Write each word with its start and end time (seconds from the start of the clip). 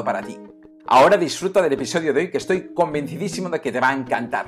para 0.00 0.22
ti. 0.22 0.38
Ahora 0.86 1.16
disfruta 1.16 1.60
del 1.60 1.74
episodio 1.74 2.12
de 2.12 2.20
hoy 2.20 2.30
que 2.30 2.38
estoy 2.38 2.72
convencidísimo 2.72 3.50
de 3.50 3.60
que 3.60 3.70
te 3.70 3.80
va 3.80 3.90
a 3.90 3.94
encantar. 3.94 4.46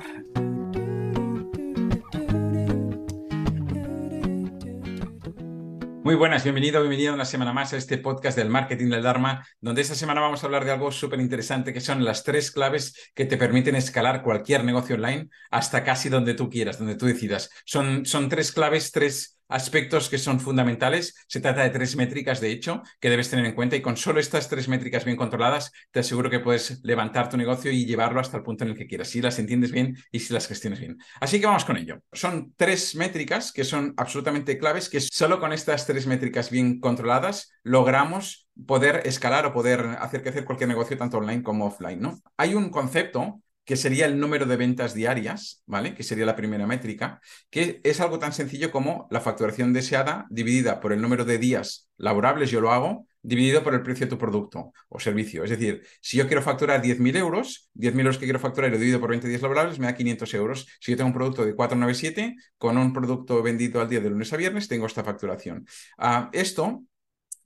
Muy 6.03 6.13
buenas, 6.13 6.43
bienvenido, 6.43 6.81
bienvenido 6.81 7.15
una 7.15 7.25
semana 7.25 7.51
más 7.51 7.73
a 7.73 7.77
este 7.77 7.97
podcast 7.97 8.37
del 8.37 8.49
marketing 8.49 8.91
del 8.91 9.01
Dharma, 9.01 9.43
donde 9.59 9.81
esta 9.81 9.95
semana 9.95 10.21
vamos 10.21 10.43
a 10.43 10.45
hablar 10.45 10.63
de 10.63 10.71
algo 10.71 10.91
súper 10.91 11.19
interesante 11.19 11.73
que 11.73 11.81
son 11.81 12.05
las 12.05 12.23
tres 12.23 12.51
claves 12.51 13.11
que 13.15 13.25
te 13.25 13.37
permiten 13.37 13.75
escalar 13.75 14.21
cualquier 14.21 14.63
negocio 14.63 14.97
online 14.97 15.29
hasta 15.49 15.83
casi 15.83 16.09
donde 16.09 16.35
tú 16.35 16.47
quieras, 16.47 16.77
donde 16.77 16.93
tú 16.93 17.07
decidas. 17.07 17.49
Son, 17.65 18.05
son 18.05 18.29
tres 18.29 18.51
claves, 18.51 18.91
tres 18.91 19.34
aspectos 19.47 20.09
que 20.09 20.17
son 20.17 20.39
fundamentales. 20.39 21.15
Se 21.27 21.39
trata 21.39 21.63
de 21.63 21.69
tres 21.69 21.95
métricas, 21.95 22.41
de 22.41 22.51
hecho, 22.51 22.81
que 22.99 23.09
debes 23.09 23.29
tener 23.29 23.45
en 23.45 23.53
cuenta 23.53 23.75
y 23.75 23.81
con 23.81 23.97
solo 23.97 24.19
estas 24.19 24.49
tres 24.49 24.67
métricas 24.67 25.05
bien 25.05 25.17
controladas, 25.17 25.71
te 25.91 25.99
aseguro 25.99 26.29
que 26.29 26.39
puedes 26.39 26.83
levantar 26.83 27.29
tu 27.29 27.37
negocio 27.37 27.71
y 27.71 27.85
llevarlo 27.85 28.19
hasta 28.19 28.37
el 28.37 28.43
punto 28.43 28.63
en 28.63 28.71
el 28.71 28.77
que 28.77 28.87
quieras, 28.87 29.09
si 29.09 29.21
las 29.21 29.39
entiendes 29.39 29.71
bien 29.71 29.95
y 30.11 30.19
si 30.19 30.33
las 30.33 30.47
gestiones 30.47 30.79
bien. 30.79 30.97
Así 31.19 31.39
que 31.39 31.45
vamos 31.45 31.65
con 31.65 31.77
ello. 31.77 32.01
Son 32.11 32.53
tres 32.55 32.95
métricas 32.95 33.51
que 33.51 33.63
son 33.63 33.93
absolutamente 33.97 34.57
claves, 34.57 34.89
que 34.89 35.01
solo 35.01 35.39
con 35.39 35.53
estas 35.53 35.85
tres 35.85 36.07
métricas 36.07 36.49
bien 36.49 36.79
controladas 36.79 37.51
logramos 37.63 38.47
poder 38.65 39.01
escalar 39.05 39.45
o 39.45 39.53
poder 39.53 39.97
hacer 39.99 40.23
que 40.23 40.29
hacer 40.29 40.45
cualquier 40.45 40.69
negocio 40.69 40.97
tanto 40.97 41.17
online 41.17 41.43
como 41.43 41.65
offline, 41.65 41.99
¿no? 41.99 42.21
Hay 42.37 42.55
un 42.55 42.69
concepto 42.69 43.41
que 43.65 43.75
sería 43.75 44.05
el 44.05 44.19
número 44.19 44.45
de 44.45 44.57
ventas 44.57 44.93
diarias, 44.93 45.63
¿vale? 45.65 45.95
Que 45.95 46.03
sería 46.03 46.25
la 46.25 46.35
primera 46.35 46.67
métrica, 46.67 47.19
que 47.49 47.81
es 47.83 47.99
algo 47.99 48.19
tan 48.19 48.31
sencillo 48.31 48.71
como 48.71 49.07
la 49.11 49.21
facturación 49.21 49.73
deseada 49.73 50.27
dividida 50.29 50.79
por 50.79 50.93
el 50.93 51.01
número 51.01 51.25
de 51.25 51.39
días 51.39 51.89
laborables, 51.97 52.51
yo 52.51 52.61
lo 52.61 52.71
hago, 52.71 53.07
dividido 53.21 53.63
por 53.63 53.73
el 53.73 53.81
precio 53.81 54.05
de 54.05 54.11
tu 54.11 54.17
producto 54.17 54.71
o 54.87 54.99
servicio. 54.99 55.43
Es 55.43 55.49
decir, 55.49 55.81
si 55.99 56.17
yo 56.17 56.27
quiero 56.27 56.43
facturar 56.43 56.81
10.000 56.81 57.15
euros, 57.17 57.69
10.000 57.73 57.99
euros 58.01 58.17
que 58.19 58.25
quiero 58.25 58.39
facturar 58.39 58.69
y 58.69 58.73
lo 58.73 58.79
divido 58.79 58.99
por 58.99 59.09
20 59.09 59.27
días 59.27 59.41
laborables 59.41 59.79
me 59.79 59.87
da 59.87 59.95
500 59.95 60.33
euros. 60.35 60.67
Si 60.79 60.91
yo 60.91 60.97
tengo 60.97 61.07
un 61.07 61.13
producto 61.13 61.43
de 61.43 61.55
497, 61.55 62.35
con 62.57 62.77
un 62.77 62.93
producto 62.93 63.41
vendido 63.41 63.81
al 63.81 63.89
día 63.89 63.99
de 63.99 64.09
lunes 64.11 64.31
a 64.31 64.37
viernes, 64.37 64.67
tengo 64.67 64.85
esta 64.85 65.03
facturación. 65.03 65.65
Ah, 65.97 66.29
esto 66.33 66.83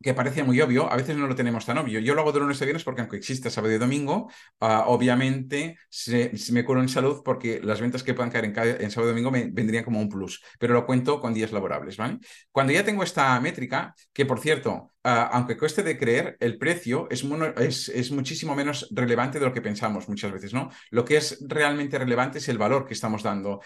que 0.02 0.14
parece 0.14 0.44
muy 0.44 0.60
obvio, 0.62 0.92
a 0.92 0.96
veces 0.96 1.18
no 1.18 1.28
lo 1.28 1.36
tenemos 1.36 1.66
tan 1.66 1.78
obvio. 1.78 2.00
Yo 2.00 2.16
lo 2.16 2.22
hago 2.22 2.32
de 2.32 2.40
lunes 2.40 2.62
a 2.62 2.66
viernes 2.66 2.84
porque 2.86 3.02
aunque 3.02 3.18
exista 3.18 3.50
sábado 3.50 3.74
y 3.74 3.78
domingo, 3.78 4.32
ah, 4.62 4.86
obviamente 4.88 5.78
se, 5.90 6.32
me 6.52 6.64
curo 6.64 6.82
en 6.82 6.88
salud 6.88 7.22
porque 7.24 7.60
las 7.62 7.82
ventas 7.82 8.04
que 8.04 8.14
puedan 8.14 8.32
caer 8.32 8.46
en, 8.82 8.92
sábado 8.92 9.12
y 9.12 9.14
domingo 9.14 9.32
me 9.32 9.50
vendrían 9.52 9.84
como 9.84 10.00
un 10.00 10.08
plus, 10.08 10.42
pero 10.58 10.74
lo 10.74 10.86
cuento 10.86 11.20
con 11.20 11.34
días 11.34 11.52
laborables, 11.52 11.98
¿vale? 11.98 12.20
Cuando 12.52 12.72
ya 12.72 12.86
tengo 12.86 13.04
esta 13.04 13.38
métrica, 13.42 13.94
que 14.14 14.26
por 14.26 14.40
cierto, 14.40 14.94
ah, 15.04 15.30
aunque 15.34 15.58
cueste 15.58 15.84
de 15.84 15.98
creer, 15.98 16.38
el 16.40 16.58
precio 16.58 17.10
es, 17.12 17.26
es, 17.58 17.90
es, 17.90 18.12
muchísimo 18.12 18.56
menos 18.56 18.88
relevante 18.92 19.38
de 19.38 19.46
lo 19.46 19.54
que 19.54 19.62
pensamos 19.62 20.08
muchas 20.08 20.32
veces, 20.32 20.54
¿no? 20.54 20.70
Lo 20.92 21.04
que 21.04 21.18
es 21.18 21.40
realmente 21.46 22.00
relevante 22.00 22.38
es 22.38 22.48
el 22.48 22.58
valor 22.58 22.86
que 22.86 22.94
estamos 22.94 23.22
dando. 23.24 23.60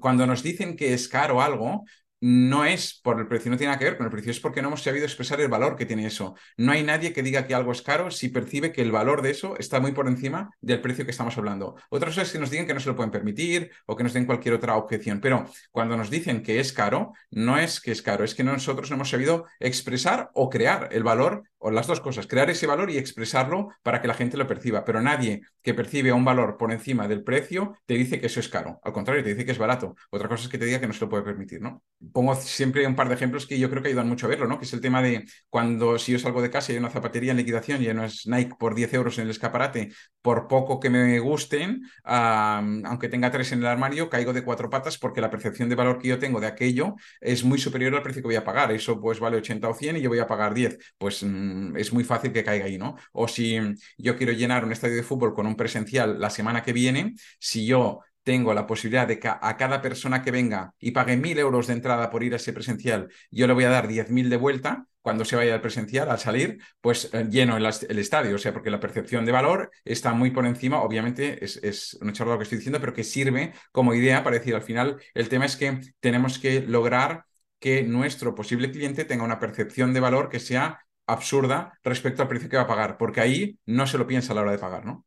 cuando 0.00 0.26
nos 0.26 0.42
dicen 0.42 0.76
que 0.76 0.92
es 0.92 1.08
caro 1.08 1.40
algo, 1.40 1.84
no 2.20 2.64
es 2.64 3.00
por 3.02 3.18
el 3.18 3.26
precio, 3.26 3.50
no 3.50 3.56
tiene 3.56 3.70
nada 3.70 3.78
que 3.78 3.86
ver 3.86 3.96
con 3.96 4.06
el 4.06 4.12
precio, 4.12 4.30
es 4.30 4.40
porque 4.40 4.62
no 4.62 4.68
hemos 4.68 4.82
sabido 4.82 5.04
expresar 5.04 5.40
el 5.40 5.48
valor 5.48 5.76
que 5.76 5.86
tiene 5.86 6.06
eso. 6.06 6.34
No 6.56 6.72
hay 6.72 6.82
nadie 6.82 7.12
que 7.12 7.22
diga 7.22 7.46
que 7.46 7.54
algo 7.54 7.72
es 7.72 7.82
caro 7.82 8.10
si 8.10 8.28
percibe 8.28 8.72
que 8.72 8.82
el 8.82 8.92
valor 8.92 9.22
de 9.22 9.30
eso 9.30 9.56
está 9.58 9.80
muy 9.80 9.92
por 9.92 10.08
encima 10.08 10.50
del 10.60 10.80
precio 10.80 11.04
que 11.04 11.10
estamos 11.10 11.36
hablando. 11.38 11.76
Otra 11.88 12.08
cosa 12.08 12.22
es 12.22 12.32
que 12.32 12.38
nos 12.38 12.50
digan 12.50 12.66
que 12.66 12.74
no 12.74 12.80
se 12.80 12.88
lo 12.88 12.96
pueden 12.96 13.10
permitir 13.10 13.70
o 13.86 13.96
que 13.96 14.04
nos 14.04 14.12
den 14.12 14.26
cualquier 14.26 14.54
otra 14.54 14.76
objeción, 14.76 15.20
pero 15.20 15.46
cuando 15.70 15.96
nos 15.96 16.10
dicen 16.10 16.42
que 16.42 16.60
es 16.60 16.72
caro, 16.72 17.12
no 17.30 17.58
es 17.58 17.80
que 17.80 17.92
es 17.92 18.02
caro, 18.02 18.24
es 18.24 18.34
que 18.34 18.44
nosotros 18.44 18.90
no 18.90 18.96
hemos 18.96 19.10
sabido 19.10 19.46
expresar 19.58 20.30
o 20.34 20.50
crear 20.50 20.88
el 20.92 21.02
valor 21.02 21.44
o 21.60 21.70
las 21.70 21.86
dos 21.86 22.00
cosas, 22.00 22.26
crear 22.26 22.50
ese 22.50 22.66
valor 22.66 22.90
y 22.90 22.98
expresarlo 22.98 23.68
para 23.82 24.00
que 24.00 24.08
la 24.08 24.14
gente 24.14 24.36
lo 24.36 24.46
perciba. 24.46 24.84
Pero 24.84 25.00
nadie 25.00 25.42
que 25.62 25.74
percibe 25.74 26.12
un 26.12 26.24
valor 26.24 26.56
por 26.56 26.72
encima 26.72 27.06
del 27.06 27.22
precio 27.22 27.76
te 27.86 27.94
dice 27.94 28.18
que 28.18 28.26
eso 28.26 28.40
es 28.40 28.48
caro. 28.48 28.80
Al 28.82 28.92
contrario, 28.92 29.22
te 29.22 29.30
dice 29.30 29.44
que 29.44 29.52
es 29.52 29.58
barato. 29.58 29.94
Otra 30.10 30.28
cosa 30.28 30.44
es 30.44 30.48
que 30.48 30.58
te 30.58 30.64
diga 30.64 30.80
que 30.80 30.86
no 30.86 30.94
se 30.94 31.00
lo 31.00 31.10
puede 31.10 31.22
permitir, 31.22 31.60
¿no? 31.60 31.82
Pongo 32.12 32.34
siempre 32.34 32.86
un 32.86 32.96
par 32.96 33.08
de 33.08 33.14
ejemplos 33.14 33.46
que 33.46 33.58
yo 33.58 33.70
creo 33.70 33.82
que 33.82 33.88
ayudan 33.88 34.08
mucho 34.08 34.26
a 34.26 34.28
verlo, 34.28 34.46
¿no? 34.46 34.58
Que 34.58 34.64
es 34.64 34.72
el 34.72 34.80
tema 34.80 35.02
de 35.02 35.24
cuando 35.48 35.98
si 35.98 36.12
yo 36.12 36.18
salgo 36.18 36.42
de 36.42 36.50
casa 36.50 36.72
y 36.72 36.74
hay 36.74 36.78
una 36.78 36.90
zapatería 36.90 37.30
en 37.32 37.36
liquidación 37.38 37.82
y 37.82 37.86
no 37.94 38.04
es 38.04 38.26
Nike 38.26 38.54
por 38.58 38.74
10 38.74 38.92
euros 38.94 39.18
en 39.18 39.24
el 39.24 39.30
escaparate, 39.30 39.92
por 40.22 40.48
poco 40.48 40.80
que 40.80 40.90
me 40.90 41.18
gusten, 41.18 41.82
aunque 42.04 43.08
tenga 43.08 43.30
tres 43.30 43.52
en 43.52 43.60
el 43.60 43.66
armario, 43.66 44.10
caigo 44.10 44.32
de 44.32 44.44
cuatro 44.44 44.70
patas 44.70 44.98
porque 44.98 45.20
la 45.20 45.30
percepción 45.30 45.68
de 45.68 45.74
valor 45.74 45.98
que 45.98 46.08
yo 46.08 46.18
tengo 46.18 46.40
de 46.40 46.46
aquello 46.46 46.94
es 47.20 47.44
muy 47.44 47.58
superior 47.58 47.94
al 47.94 48.02
precio 48.02 48.22
que 48.22 48.28
voy 48.28 48.36
a 48.36 48.44
pagar. 48.44 48.72
Eso 48.72 49.00
pues 49.00 49.20
vale 49.20 49.36
80 49.36 49.68
o 49.68 49.74
100 49.74 49.96
y 49.96 50.00
yo 50.00 50.08
voy 50.08 50.18
a 50.18 50.26
pagar 50.26 50.54
10. 50.54 50.78
Pues 50.98 51.22
mm, 51.22 51.76
es 51.76 51.92
muy 51.92 52.04
fácil 52.04 52.32
que 52.32 52.44
caiga 52.44 52.66
ahí, 52.66 52.78
¿no? 52.78 52.96
O 53.12 53.28
si 53.28 53.58
yo 53.98 54.16
quiero 54.16 54.32
llenar 54.32 54.64
un 54.64 54.72
estadio 54.72 54.96
de 54.96 55.02
fútbol 55.02 55.34
con 55.34 55.46
un 55.46 55.56
presencial 55.56 56.20
la 56.20 56.30
semana 56.30 56.62
que 56.62 56.72
viene, 56.72 57.14
si 57.38 57.66
yo 57.66 58.00
tengo 58.22 58.54
la 58.54 58.66
posibilidad 58.66 59.06
de 59.06 59.18
que 59.18 59.28
a 59.28 59.56
cada 59.56 59.80
persona 59.82 60.22
que 60.22 60.30
venga 60.30 60.74
y 60.78 60.90
pague 60.92 61.16
mil 61.16 61.38
euros 61.38 61.66
de 61.66 61.74
entrada 61.74 62.10
por 62.10 62.22
ir 62.22 62.32
a 62.32 62.36
ese 62.36 62.52
presencial, 62.52 63.08
yo 63.30 63.46
le 63.46 63.52
voy 63.52 63.64
a 63.64 63.70
dar 63.70 63.88
diez 63.88 64.10
mil 64.10 64.30
de 64.30 64.36
vuelta, 64.36 64.86
cuando 65.02 65.24
se 65.24 65.36
vaya 65.36 65.54
al 65.54 65.60
presencial, 65.60 66.10
al 66.10 66.18
salir, 66.18 66.58
pues 66.80 67.10
eh, 67.12 67.26
lleno 67.30 67.56
el, 67.56 67.66
estadio, 67.66 68.34
o 68.36 68.38
sea, 68.38 68.52
porque 68.52 68.70
la 68.70 68.80
percepción 68.80 69.24
de 69.24 69.32
valor 69.32 69.70
está 69.84 70.12
muy 70.12 70.30
por 70.30 70.46
encima, 70.46 70.82
obviamente 70.82 71.42
es, 71.44 71.56
es 71.62 71.94
una 72.00 72.12
charla 72.12 72.34
lo 72.34 72.38
que 72.38 72.44
estoy 72.44 72.58
diciendo, 72.58 72.80
pero 72.80 72.92
que 72.92 73.04
sirve 73.04 73.54
como 73.72 73.94
idea 73.94 74.22
para 74.22 74.38
decir 74.38 74.54
al 74.54 74.62
final, 74.62 75.00
el 75.14 75.28
tema 75.28 75.46
es 75.46 75.56
que 75.56 75.80
tenemos 76.00 76.38
que 76.38 76.60
lograr 76.60 77.24
que 77.58 77.82
nuestro 77.82 78.34
posible 78.34 78.70
cliente 78.70 79.04
tenga 79.04 79.24
una 79.24 79.38
percepción 79.38 79.92
de 79.92 80.00
valor 80.00 80.28
que 80.28 80.40
sea 80.40 80.80
absurda 81.06 81.78
respecto 81.82 82.22
al 82.22 82.28
precio 82.28 82.48
que 82.48 82.56
va 82.56 82.62
a 82.64 82.66
pagar, 82.66 82.96
porque 82.98 83.20
ahí 83.20 83.58
no 83.66 83.86
se 83.86 83.98
lo 83.98 84.06
piensa 84.06 84.32
a 84.32 84.36
la 84.36 84.42
hora 84.42 84.52
de 84.52 84.58
pagar, 84.58 84.84
¿no? 84.84 85.04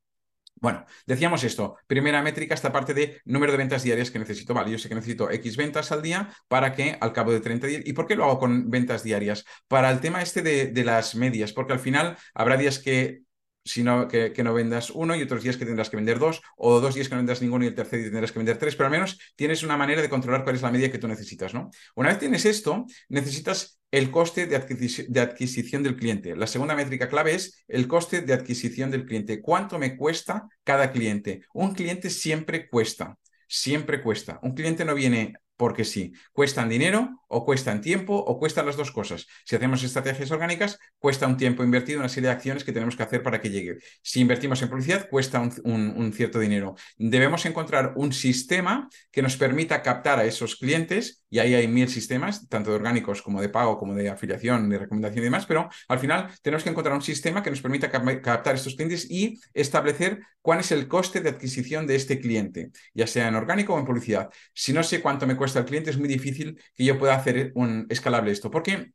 Bueno, 0.63 0.85
decíamos 1.06 1.44
esto. 1.44 1.75
Primera 1.88 2.22
métrica, 2.22 2.53
esta 2.53 2.72
parte 2.72 2.94
de 2.94 3.22
número 3.25 3.51
de 3.51 3.57
ventas 3.57 3.84
diarias 3.84 4.09
que 4.09 4.18
necesito. 4.18 4.53
Vale, 4.53 4.72
yo 4.72 4.79
sé 4.79 4.88
que 4.88 4.96
necesito 4.96 5.29
X 5.29 5.57
ventas 5.57 5.91
al 5.91 6.01
día 6.01 6.29
para 6.47 6.72
que 6.74 6.97
al 7.01 7.12
cabo 7.12 7.34
de 7.34 7.41
30 7.41 7.68
días. 7.68 7.81
¿Y 7.85 7.91
por 7.91 8.07
qué 8.07 8.16
lo 8.16 8.24
hago 8.24 8.40
con 8.40 8.69
ventas 8.69 9.03
diarias? 9.03 9.44
Para 9.68 9.91
el 9.91 10.00
tema 10.00 10.22
este 10.22 10.41
de, 10.41 10.68
de 10.68 10.85
las 10.85 11.16
medias, 11.16 11.52
porque 11.52 11.73
al 11.73 11.81
final 11.81 12.16
habrá 12.34 12.56
días 12.56 12.79
que 12.79 13.23
sino 13.63 14.07
que, 14.07 14.34
que, 14.34 14.44
no 14.44 14.53
vendas 14.53 14.90
uno 14.90 15.16
y 15.16 15.22
otros 15.22 15.44
días 15.44 15.57
que 15.57 15.66
tendrás 15.66 15.90
que 15.90 15.96
vender 15.96 16.19
dos, 16.19 16.41
o 16.57 16.79
dos 16.79 16.96
días 16.96 17.07
que 17.07 17.16
no 17.16 17.19
vendas 17.19 17.41
ninguno 17.41 17.66
y 17.66 17.68
el 17.68 17.75
tercer 17.75 18.00
día 18.00 18.09
tendrás 18.09 18.31
que 18.31 18.40
vender 18.40 18.57
tres, 18.57 18.75
pero 18.75 18.88
al 18.88 18.91
menos 18.91 19.19
tienes 19.35 19.63
una 19.63 19.78
manera 19.78 20.01
de 20.01 20.09
controlar 20.09 20.44
cuál 20.44 20.56
es 20.56 20.62
la 20.62 20.72
media 20.72 20.91
que 20.91 20.97
tú 20.97 21.07
necesitas, 21.07 21.53
¿no? 21.53 21.69
Una 21.96 22.09
vez 22.09 22.19
tienes 22.19 22.46
esto, 22.46 22.85
necesitas 23.09 23.79
el 23.91 24.09
coste 24.09 24.47
de, 24.47 25.06
de 25.07 25.19
adquisición 25.19 25.84
del 25.84 25.96
cliente. 25.96 26.35
La 26.35 26.47
segunda 26.47 26.75
métrica 26.75 27.07
clave 27.07 27.35
es 27.35 27.63
el 27.68 27.88
coste 27.88 28.22
de 28.22 28.34
adquisición 28.34 28.90
del 28.90 29.06
cliente. 29.06 29.41
¿Cuánto 29.41 29.78
me 29.78 29.96
cuesta 29.96 30.47
cada 30.63 30.91
cliente? 30.91 31.41
Un 31.53 31.73
cliente 31.73 32.09
siempre 32.09 32.67
cuesta 32.67 33.17
siempre 33.53 34.02
cuesta. 34.02 34.40
Un 34.41 34.53
cliente 34.55 34.84
no 34.84 34.96
viene 34.96 35.35
porque 35.58 35.85
sí, 35.85 36.14
cuestan 36.32 36.70
dinero 36.70 37.23
o 37.28 37.46
cuestan 37.46 37.82
tiempo 37.82 38.16
o 38.16 38.40
cuestan 38.40 38.66
las 38.66 38.76
dos 38.76 38.91
cosas. 38.91 39.28
Si 39.46 39.55
hacemos 39.55 39.84
estrategias 39.84 40.32
orgánicas, 40.32 40.79
cuesta 41.00 41.28
un 41.28 41.38
tiempo 41.38 41.64
invertido, 41.64 42.00
una 42.00 42.09
serie 42.09 42.29
de 42.29 42.35
acciones 42.35 42.64
que 42.64 42.72
tenemos 42.72 42.96
que 42.96 43.03
hacer 43.03 43.23
para 43.23 43.41
que 43.41 43.50
llegue. 43.50 43.78
Si 44.02 44.20
invertimos 44.20 44.61
en 44.61 44.70
publicidad, 44.70 45.09
cuesta 45.09 45.40
un, 45.40 46.14
cierto 46.14 46.40
dinero. 46.40 46.76
Debemos 46.97 47.46
encontrar 47.46 47.94
un 47.96 48.14
sistema 48.14 48.88
que 49.11 49.22
nos 49.22 49.38
permita 49.38 49.82
captar 49.82 50.20
a 50.20 50.26
esos 50.26 50.55
clientes, 50.55 51.22
y 51.34 51.40
ahí 51.40 51.56
hay 51.56 51.68
mil 51.68 51.90
sistemas, 51.90 52.47
tanto 52.47 52.70
de 52.70 52.76
orgánicos 52.76 53.24
como 53.24 53.41
de 53.41 53.50
pago, 53.50 53.80
como 53.80 53.96
de 53.96 54.08
afiliación, 54.08 54.70
de 54.70 54.78
recomendación 54.78 55.20
y 55.20 55.24
demás, 55.24 55.47
pero 55.47 55.68
al 55.88 55.97
final 55.97 56.30
tenemos 56.44 56.64
que 56.64 56.70
encontrar 56.70 56.94
un 56.94 57.02
sistema 57.02 57.41
que 57.41 57.50
nos 57.50 57.59
permita 57.59 57.90
captar 57.90 58.53
estos 58.53 58.76
clientes 58.76 59.09
y 59.09 59.41
establecer 59.52 60.20
cuál 60.44 60.59
es 60.59 60.72
el 60.72 60.88
coste 60.88 61.22
de 61.22 61.30
adquisición 61.30 61.88
de 61.88 61.96
este 61.96 62.20
cliente, 62.20 62.70
ya 62.94 63.08
sea 63.08 63.30
en 63.30 63.34
orgánico 63.34 63.74
o 63.74 63.80
en 63.80 63.85
publicidad. 63.85 64.30
Si 64.53 64.74
no 64.74 64.84
sé 64.84 65.02
cuánto 65.02 65.26
me 65.26 65.35
cuesta 65.35 65.58
al 65.58 65.66
cliente, 65.66 65.90
es 65.90 65.97
muy 65.97 66.08
difícil 66.08 66.62
que 66.76 66.85
yo 66.85 67.00
pueda 67.00 67.16
hacer 67.16 67.52
un 67.56 67.88
escalable 67.90 68.32
esto. 68.32 68.52
Porque 68.52 68.91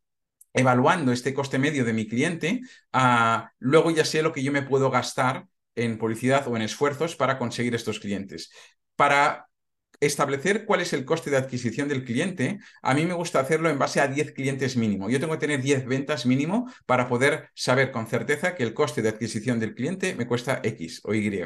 evaluando 0.54 1.10
este 1.10 1.34
coste 1.34 1.58
medio 1.58 1.84
de 1.84 1.92
mi 1.92 2.06
cliente, 2.06 2.60
ah, 2.92 3.50
luego 3.58 3.90
ya 3.90 4.04
sé 4.04 4.22
lo 4.22 4.32
que 4.32 4.44
yo 4.44 4.52
me 4.52 4.62
puedo 4.62 4.92
gastar 4.92 5.48
en 5.74 5.98
publicidad 5.98 6.46
o 6.46 6.54
en 6.54 6.62
esfuerzos 6.62 7.16
para 7.16 7.36
conseguir 7.36 7.74
estos 7.74 7.98
clientes. 7.98 8.52
Para 8.94 9.47
establecer 10.00 10.64
cuál 10.64 10.80
es 10.80 10.92
el 10.92 11.04
coste 11.04 11.30
de 11.30 11.36
adquisición 11.36 11.88
del 11.88 12.04
cliente, 12.04 12.58
a 12.82 12.94
mí 12.94 13.04
me 13.06 13.14
gusta 13.14 13.40
hacerlo 13.40 13.70
en 13.70 13.78
base 13.78 14.00
a 14.00 14.08
10 14.08 14.32
clientes 14.32 14.76
mínimo. 14.76 15.10
Yo 15.10 15.20
tengo 15.20 15.32
que 15.34 15.40
tener 15.40 15.60
10 15.60 15.86
ventas 15.86 16.26
mínimo 16.26 16.70
para 16.86 17.08
poder 17.08 17.50
saber 17.54 17.90
con 17.90 18.06
certeza 18.06 18.54
que 18.54 18.62
el 18.62 18.74
coste 18.74 19.02
de 19.02 19.10
adquisición 19.10 19.58
del 19.60 19.74
cliente 19.74 20.14
me 20.14 20.26
cuesta 20.26 20.60
X 20.62 21.00
o 21.04 21.14
Y. 21.14 21.42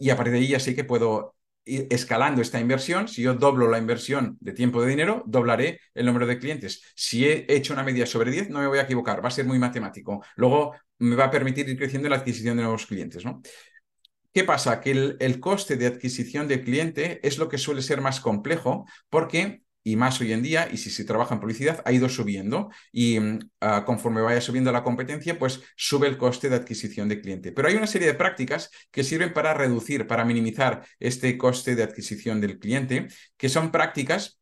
y 0.00 0.10
a 0.10 0.16
partir 0.16 0.32
de 0.32 0.38
ahí 0.38 0.48
ya 0.48 0.60
sé 0.60 0.74
que 0.74 0.84
puedo 0.84 1.36
ir 1.64 1.86
escalando 1.90 2.40
esta 2.40 2.60
inversión. 2.60 3.08
Si 3.08 3.22
yo 3.22 3.34
doblo 3.34 3.68
la 3.68 3.78
inversión 3.78 4.38
de 4.40 4.52
tiempo 4.52 4.80
de 4.80 4.88
dinero, 4.88 5.22
doblaré 5.26 5.80
el 5.94 6.06
número 6.06 6.26
de 6.26 6.38
clientes. 6.38 6.82
Si 6.94 7.26
he 7.26 7.44
hecho 7.48 7.72
una 7.74 7.82
media 7.82 8.06
sobre 8.06 8.30
10, 8.30 8.50
no 8.50 8.60
me 8.60 8.68
voy 8.68 8.78
a 8.78 8.82
equivocar, 8.82 9.22
va 9.22 9.28
a 9.28 9.32
ser 9.32 9.44
muy 9.44 9.58
matemático. 9.58 10.24
Luego 10.36 10.74
me 10.98 11.16
va 11.16 11.24
a 11.24 11.30
permitir 11.30 11.68
ir 11.68 11.76
creciendo 11.76 12.08
la 12.08 12.16
adquisición 12.16 12.56
de 12.56 12.62
nuevos 12.62 12.86
clientes. 12.86 13.24
¿Qué 14.36 14.44
pasa? 14.44 14.82
Que 14.82 14.90
el, 15.18 15.40
coste 15.40 15.78
de 15.78 15.86
adquisición 15.86 16.46
de 16.46 16.62
cliente 16.62 17.26
es 17.26 17.38
lo 17.38 17.48
que 17.48 17.56
suele 17.56 17.80
ser 17.80 18.02
más 18.02 18.20
complejo 18.20 18.84
porque 19.08 19.62
y 19.82 19.96
más 19.96 20.20
hoy 20.20 20.34
en 20.34 20.42
día, 20.42 20.68
y 20.70 20.76
si 20.76 20.90
se 20.90 21.06
trabaja 21.06 21.32
en 21.32 21.40
publicidad, 21.40 21.80
ha 21.86 21.92
ido 21.92 22.10
subiendo 22.10 22.68
y 22.92 23.18
mm, 23.18 23.38
ah, 23.62 23.84
conforme 23.86 24.20
vaya 24.20 24.42
subiendo 24.42 24.70
la 24.72 24.82
competencia, 24.82 25.38
pues 25.38 25.62
sube 25.74 26.06
el 26.06 26.18
coste 26.18 26.50
de 26.50 26.56
adquisición 26.56 27.08
de 27.08 27.18
cliente. 27.22 27.50
Pero 27.50 27.68
hay 27.68 27.76
una 27.76 27.86
serie 27.86 28.08
de 28.08 28.12
prácticas 28.14 28.70
que 28.90 29.04
sirven 29.04 29.32
para 29.32 29.54
reducir, 29.54 30.06
para 30.06 30.26
minimizar 30.26 30.86
este 31.00 31.38
coste 31.38 31.74
de 31.74 31.84
adquisición 31.84 32.38
del 32.42 32.58
cliente, 32.58 33.08
que 33.38 33.48
son 33.48 33.72
prácticas 33.72 34.38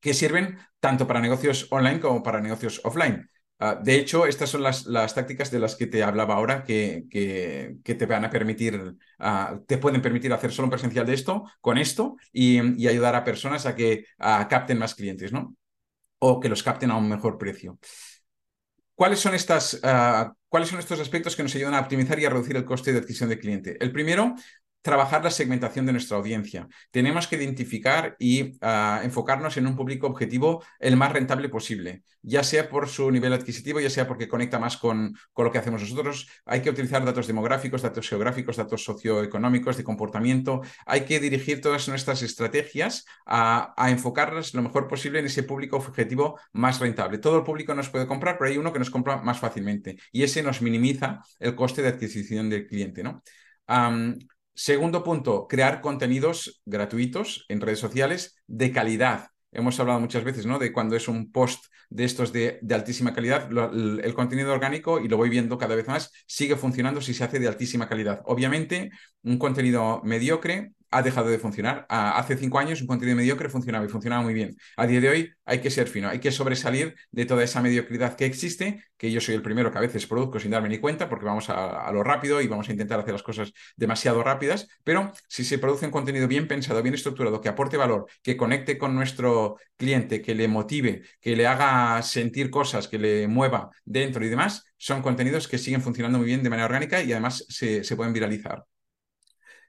que 0.00 0.12
sirven 0.12 0.58
tanto 0.80 1.06
para 1.06 1.20
negocios 1.20 1.66
online 1.70 2.00
como 2.00 2.22
para 2.22 2.42
negocios 2.42 2.82
offline. 2.84 3.26
Ah, 3.62 3.78
de 3.80 3.96
hecho, 3.96 4.26
estas 4.26 4.48
son 4.48 4.62
las, 4.62 4.86
las, 4.86 5.14
tácticas 5.14 5.50
de 5.50 5.58
las 5.58 5.76
que 5.76 5.86
te 5.86 6.02
hablaba 6.02 6.34
ahora 6.34 6.64
que, 6.64 7.04
que, 7.10 7.94
te 7.94 8.06
van 8.06 8.24
a 8.24 8.30
permitir, 8.30 8.96
ah, 9.18 9.60
te 9.66 9.76
pueden 9.76 10.00
permitir 10.00 10.32
hacer 10.32 10.50
solo 10.50 10.66
un 10.66 10.70
presencial 10.70 11.04
de 11.04 11.12
esto, 11.12 11.44
con 11.60 11.76
esto, 11.76 12.16
y, 12.32 12.58
ayudar 12.88 13.14
a 13.14 13.22
personas 13.22 13.66
a 13.66 13.74
que 13.74 14.06
capten 14.18 14.78
más 14.78 14.94
clientes, 14.94 15.30
¿no? 15.30 15.54
O 16.20 16.40
que 16.40 16.48
los 16.48 16.62
capten 16.62 16.90
a 16.90 16.96
un 16.96 17.08
mejor 17.10 17.36
precio. 17.36 17.78
¿Cuáles 18.94 19.20
son, 19.20 19.34
estas, 19.34 19.78
ah, 19.82 20.32
¿Cuáles 20.48 20.70
son 20.70 20.78
estos 20.78 20.98
aspectos 20.98 21.36
que 21.36 21.42
nos 21.42 21.54
ayudan 21.54 21.74
a 21.74 21.80
optimizar 21.80 22.18
y 22.18 22.24
a 22.24 22.30
reducir 22.30 22.56
el 22.56 22.64
coste 22.64 22.94
de 22.94 23.00
adquisición 23.00 23.28
de 23.28 23.38
cliente? 23.38 23.76
El 23.78 23.92
primero 23.92 24.36
trabajar 24.82 25.22
la 25.22 25.30
segmentación 25.30 25.86
de 25.86 25.92
nuestra 25.92 26.16
audiencia. 26.16 26.68
Tenemos 26.90 27.26
que 27.26 27.36
identificar 27.36 28.16
y 28.18 28.58
ah, 28.62 29.00
enfocarnos 29.04 29.56
en 29.56 29.66
un 29.66 29.76
público 29.76 30.06
objetivo 30.06 30.64
el 30.78 30.96
más 30.96 31.12
rentable 31.12 31.48
posible, 31.48 32.02
ya 32.22 32.42
sea 32.42 32.68
por 32.68 32.88
su 32.88 33.10
nivel 33.10 33.32
adquisitivo, 33.32 33.80
ya 33.80 33.90
sea 33.90 34.06
porque 34.08 34.28
conecta 34.28 34.58
más 34.58 34.76
con, 34.76 35.14
con, 35.32 35.44
lo 35.44 35.52
que 35.52 35.58
hacemos 35.58 35.82
nosotros. 35.82 36.28
Hay 36.46 36.62
que 36.62 36.70
utilizar 36.70 37.04
datos 37.04 37.26
demográficos, 37.26 37.82
datos 37.82 38.08
geográficos, 38.08 38.56
datos 38.56 38.84
socioeconómicos, 38.84 39.76
de 39.76 39.84
comportamiento. 39.84 40.62
Hay 40.86 41.02
que 41.02 41.20
dirigir 41.20 41.60
todas 41.60 41.88
nuestras 41.88 42.22
estrategias 42.22 43.04
a, 43.26 43.74
a 43.76 43.90
enfocarlas 43.90 44.54
lo 44.54 44.62
mejor 44.62 44.88
posible 44.88 45.18
en 45.20 45.26
ese 45.26 45.42
público 45.42 45.76
objetivo 45.76 46.38
más 46.52 46.80
rentable. 46.80 47.18
Todo 47.18 47.38
el 47.38 47.44
público 47.44 47.74
nos 47.74 47.90
puede 47.90 48.06
comprar, 48.06 48.38
pero 48.38 48.50
hay 48.50 48.56
uno 48.56 48.72
que 48.72 48.78
nos 48.78 48.90
compra 48.90 49.18
más 49.18 49.38
fácilmente 49.38 49.98
y 50.12 50.22
ese 50.22 50.42
nos 50.42 50.62
minimiza 50.62 51.20
el 51.38 51.54
coste 51.54 51.82
de 51.82 51.88
adquisición 51.88 52.48
del 52.48 52.66
cliente. 52.66 53.02
¿no? 53.02 53.22
Segundo 54.54 55.02
punto, 55.02 55.46
crear 55.48 55.80
contenidos 55.80 56.62
gratuitos 56.66 57.46
en 57.48 57.60
redes 57.60 57.78
sociales 57.78 58.36
de 58.46 58.72
calidad. 58.72 59.28
Hemos 59.52 59.80
hablado 59.80 60.00
muchas 60.00 60.24
veces 60.24 60.46
¿no? 60.46 60.58
de 60.58 60.72
cuando 60.72 60.96
es 60.96 61.08
un 61.08 61.32
post 61.32 61.64
de 61.88 62.04
estos 62.04 62.32
de, 62.32 62.60
altísima 62.70 63.12
calidad, 63.12 63.48
el, 63.50 64.14
contenido 64.14 64.52
orgánico, 64.52 65.00
y 65.00 65.08
lo 65.08 65.16
voy 65.16 65.28
viendo 65.28 65.58
cada 65.58 65.74
vez 65.74 65.88
más, 65.88 66.12
sigue 66.26 66.56
funcionando 66.56 67.00
si 67.00 67.14
se 67.14 67.24
hace 67.24 67.40
de 67.40 67.48
altísima 67.48 67.88
calidad. 67.88 68.22
Obviamente, 68.26 68.90
un 69.24 69.38
contenido 69.38 70.00
mediocre 70.04 70.72
ha 70.90 71.02
dejado 71.02 71.28
de 71.28 71.38
funcionar. 71.38 71.86
hace 71.88 72.36
cinco 72.36 72.58
años 72.58 72.80
un 72.80 72.86
contenido 72.86 73.16
mediocre 73.16 73.48
funcionaba 73.48 73.84
y 73.84 73.88
funcionaba 73.88 74.22
muy 74.22 74.34
bien. 74.34 74.56
A 74.76 74.86
día 74.86 75.00
de 75.00 75.08
hoy 75.08 75.32
hay 75.44 75.60
que 75.60 75.70
ser 75.70 75.88
fino, 75.88 76.08
hay 76.08 76.18
que 76.20 76.32
sobresalir 76.32 76.94
de 77.10 77.26
toda 77.26 77.44
esa 77.44 77.62
mediocridad 77.62 78.16
que 78.16 78.24
existe, 78.26 78.84
que 78.96 79.10
yo 79.10 79.20
soy 79.20 79.34
el 79.34 79.42
primero 79.42 79.70
que 79.70 79.78
a 79.78 79.80
veces 79.80 80.06
produzco 80.06 80.40
sin 80.40 80.50
darme 80.50 80.68
ni 80.68 80.78
cuenta 80.78 81.08
porque 81.08 81.26
vamos 81.26 81.48
a, 81.48 81.90
lo 81.92 82.02
rápido 82.02 82.40
y 82.40 82.48
vamos 82.48 82.68
a 82.68 82.72
intentar 82.72 83.00
hacer 83.00 83.12
las 83.12 83.22
cosas 83.22 83.52
demasiado 83.76 84.22
rápidas, 84.22 84.68
pero 84.84 85.12
si 85.28 85.44
se 85.44 85.58
produce 85.58 85.86
un 85.86 85.92
contenido 85.92 86.28
bien 86.28 86.48
pensado, 86.48 86.82
bien 86.82 86.94
estructurado, 86.94 87.40
que 87.40 87.48
aporte 87.48 87.76
valor, 87.76 88.06
que 88.22 88.36
conecte 88.36 88.78
con 88.78 88.94
nuestro 88.94 89.56
cliente, 89.76 90.22
que 90.22 90.34
le 90.34 90.48
motive, 90.48 91.02
que 91.20 91.36
le 91.36 91.46
haga 91.46 92.02
sentir 92.02 92.50
cosas, 92.50 92.88
que 92.88 92.98
le 92.98 93.28
mueva 93.28 93.70
dentro 93.84 94.24
y 94.24 94.28
demás, 94.28 94.64
son 94.76 95.02
contenidos 95.02 95.48
que 95.48 95.58
siguen 95.58 95.82
funcionando 95.82 96.18
muy 96.18 96.26
bien 96.26 96.42
de 96.42 96.50
manera 96.50 96.66
orgánica 96.66 97.02
y 97.02 97.12
además 97.12 97.44
se 97.48 97.96
pueden 97.96 98.12
viralizar. 98.12 98.64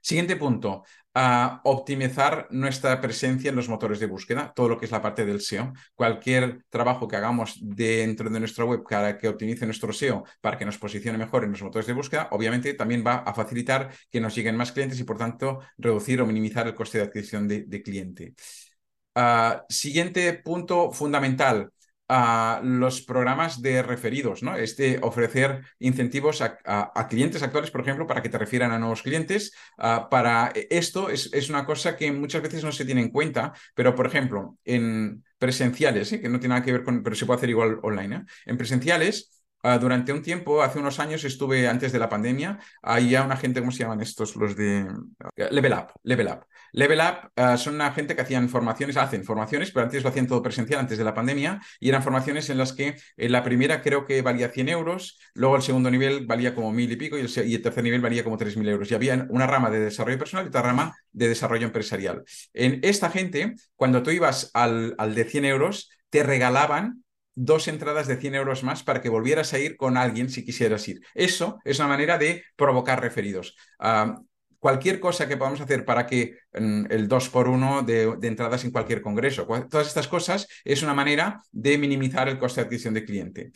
Siguiente 0.02 0.34
punto, 0.34 0.82
a 1.14 1.60
optimizar 1.64 2.48
nuestra 2.50 3.00
presencia 3.00 3.50
en 3.50 3.56
los 3.56 3.68
motores 3.68 4.00
de 4.00 4.06
búsqueda, 4.06 4.52
todo 4.54 4.70
lo 4.70 4.78
que 4.78 4.86
es 4.86 4.90
la 4.90 5.00
parte 5.00 5.24
del 5.24 5.40
SEO. 5.40 5.72
Cualquier 5.94 6.64
trabajo 6.70 7.06
que 7.06 7.16
hagamos 7.16 7.58
dentro 7.60 8.28
de 8.28 8.40
nuestra 8.40 8.64
web 8.64 8.82
para 8.88 9.16
que 9.16 9.28
optimice 9.28 9.64
nuestro 9.64 9.92
SEO, 9.92 10.24
para 10.40 10.58
que 10.58 10.64
nos 10.64 10.78
posicione 10.78 11.18
mejor 11.18 11.44
en 11.44 11.52
los 11.52 11.62
motores 11.62 11.86
de 11.86 11.92
búsqueda, 11.92 12.28
obviamente 12.32 12.74
también 12.74 13.04
va 13.06 13.16
a 13.16 13.32
facilitar 13.32 13.90
que 14.10 14.20
nos 14.20 14.34
lleguen 14.34 14.56
más 14.56 14.72
clientes 14.72 14.98
y 14.98 15.04
por 15.04 15.18
tanto 15.18 15.60
reducir 15.78 16.20
o 16.20 16.26
minimizar 16.26 16.66
el 16.66 16.74
coste 16.74 16.98
de 16.98 17.04
adquisición 17.04 17.46
de, 17.46 17.82
cliente. 17.82 18.34
Ah, 19.14 19.64
siguiente 19.68 20.32
punto 20.34 20.90
fundamental, 20.90 21.70
a 22.14 22.60
los 22.62 23.00
programas 23.00 23.62
de 23.62 23.82
referidos, 23.82 24.42
¿no? 24.42 24.54
Este 24.54 24.98
ofrecer 25.00 25.62
incentivos 25.78 26.42
a, 26.42 27.08
clientes 27.08 27.42
actuales, 27.42 27.70
por 27.70 27.80
ejemplo, 27.80 28.06
para 28.06 28.20
que 28.20 28.28
te 28.28 28.36
refieran 28.36 28.70
a 28.70 28.78
nuevos 28.78 29.00
clientes. 29.00 29.54
Ah, 29.78 30.08
para 30.10 30.52
esto 30.68 31.08
es, 31.08 31.30
es, 31.32 31.48
una 31.48 31.64
cosa 31.64 31.96
que 31.96 32.12
muchas 32.12 32.42
veces 32.42 32.64
no 32.64 32.70
se 32.70 32.84
tiene 32.84 33.00
en 33.00 33.08
cuenta, 33.08 33.54
pero 33.74 33.94
por 33.94 34.06
ejemplo, 34.06 34.58
en 34.66 35.24
presenciales, 35.38 36.12
¿eh? 36.12 36.20
que 36.20 36.28
no 36.28 36.38
tiene 36.38 36.54
nada 36.54 36.64
que 36.64 36.72
ver 36.72 36.84
con, 36.84 37.02
pero 37.02 37.16
se 37.16 37.24
puede 37.24 37.38
hacer 37.38 37.48
igual 37.48 37.78
online, 37.82 38.16
¿eh? 38.16 38.22
en 38.44 38.58
presenciales 38.58 39.42
Ah, 39.64 39.78
durante 39.78 40.12
un 40.12 40.22
tiempo, 40.22 40.60
hace 40.60 40.80
unos 40.80 40.98
años, 40.98 41.22
estuve 41.22 41.68
antes 41.68 41.92
de 41.92 41.98
la 42.00 42.08
pandemia, 42.08 42.58
había 42.82 43.22
una 43.22 43.36
gente, 43.36 43.60
¿cómo 43.60 43.70
se 43.70 43.78
llaman 43.84 44.00
estos? 44.00 44.34
Los 44.34 44.56
de 44.56 44.88
Level 45.36 45.72
Up, 45.72 45.92
Level 46.02 46.26
Up. 46.26 46.46
Level 46.72 47.00
Up 47.00 47.30
ah, 47.36 47.56
son 47.56 47.74
una 47.74 47.92
gente 47.92 48.16
que 48.16 48.22
hacían 48.22 48.48
formaciones, 48.48 48.96
hacen 48.96 49.24
formaciones, 49.24 49.70
pero 49.70 49.84
antes 49.84 50.02
lo 50.02 50.08
hacían 50.08 50.26
todo 50.26 50.42
presencial, 50.42 50.80
antes 50.80 50.98
de 50.98 51.04
la 51.04 51.14
pandemia, 51.14 51.60
y 51.78 51.88
eran 51.88 52.02
formaciones 52.02 52.48
en 52.50 52.58
las 52.58 52.72
que 52.72 52.96
eh, 53.16 53.28
la 53.28 53.44
primera 53.44 53.82
creo 53.82 54.06
que 54.06 54.22
valía 54.22 54.48
100 54.48 54.68
euros, 54.70 55.18
luego 55.34 55.56
el 55.56 55.62
segundo 55.62 55.90
nivel 55.90 56.26
valía 56.26 56.54
como 56.54 56.72
mil 56.72 56.90
y 56.90 56.96
pico, 56.96 57.16
y 57.16 57.20
el, 57.20 57.62
tercer 57.62 57.84
nivel 57.84 58.00
valía 58.00 58.24
como 58.24 58.38
3.000 58.38 58.68
euros. 58.68 58.90
Y 58.90 58.94
había 58.94 59.26
una 59.28 59.46
rama 59.46 59.70
de 59.70 59.80
desarrollo 59.80 60.18
personal 60.18 60.46
y 60.46 60.48
otra 60.48 60.62
rama 60.62 60.96
de 61.12 61.28
desarrollo 61.28 61.66
empresarial. 61.66 62.24
En 62.54 62.80
esta 62.82 63.10
gente, 63.10 63.54
cuando 63.76 64.02
tú 64.02 64.10
ibas 64.10 64.50
al, 64.54 64.94
al 64.98 65.14
de 65.14 65.24
100 65.24 65.44
euros, 65.44 65.90
te 66.10 66.22
regalaban 66.22 67.02
dos 67.34 67.68
entradas 67.68 68.06
de 68.06 68.16
100 68.16 68.34
euros 68.34 68.62
más 68.62 68.82
para 68.82 69.00
que 69.00 69.08
volvieras 69.08 69.52
a 69.52 69.58
ir 69.58 69.76
con 69.76 69.96
alguien 69.96 70.28
si 70.28 70.44
quisieras 70.44 70.86
ir. 70.88 71.00
Eso 71.14 71.58
es 71.64 71.78
una 71.78 71.88
manera 71.88 72.18
de 72.18 72.44
provocar 72.56 73.00
referidos. 73.00 73.56
Ah, 73.78 74.20
cualquier 74.62 75.00
cosa 75.00 75.26
que 75.26 75.36
podamos 75.36 75.60
hacer 75.60 75.84
para 75.84 76.06
que 76.06 76.38
mm, 76.52 76.84
el 76.88 77.08
2 77.08 77.28
por 77.30 77.48
1 77.48 77.82
de, 77.82 78.16
entradas 78.22 78.64
en 78.64 78.70
cualquier 78.70 79.02
congreso, 79.02 79.44
todas 79.68 79.88
estas 79.88 80.06
cosas 80.06 80.46
es 80.64 80.84
una 80.84 80.94
manera 80.94 81.42
de 81.50 81.78
minimizar 81.78 82.28
el 82.28 82.38
coste 82.38 82.60
de 82.60 82.66
adquisición 82.66 82.94
de 82.94 83.04
cliente. 83.04 83.52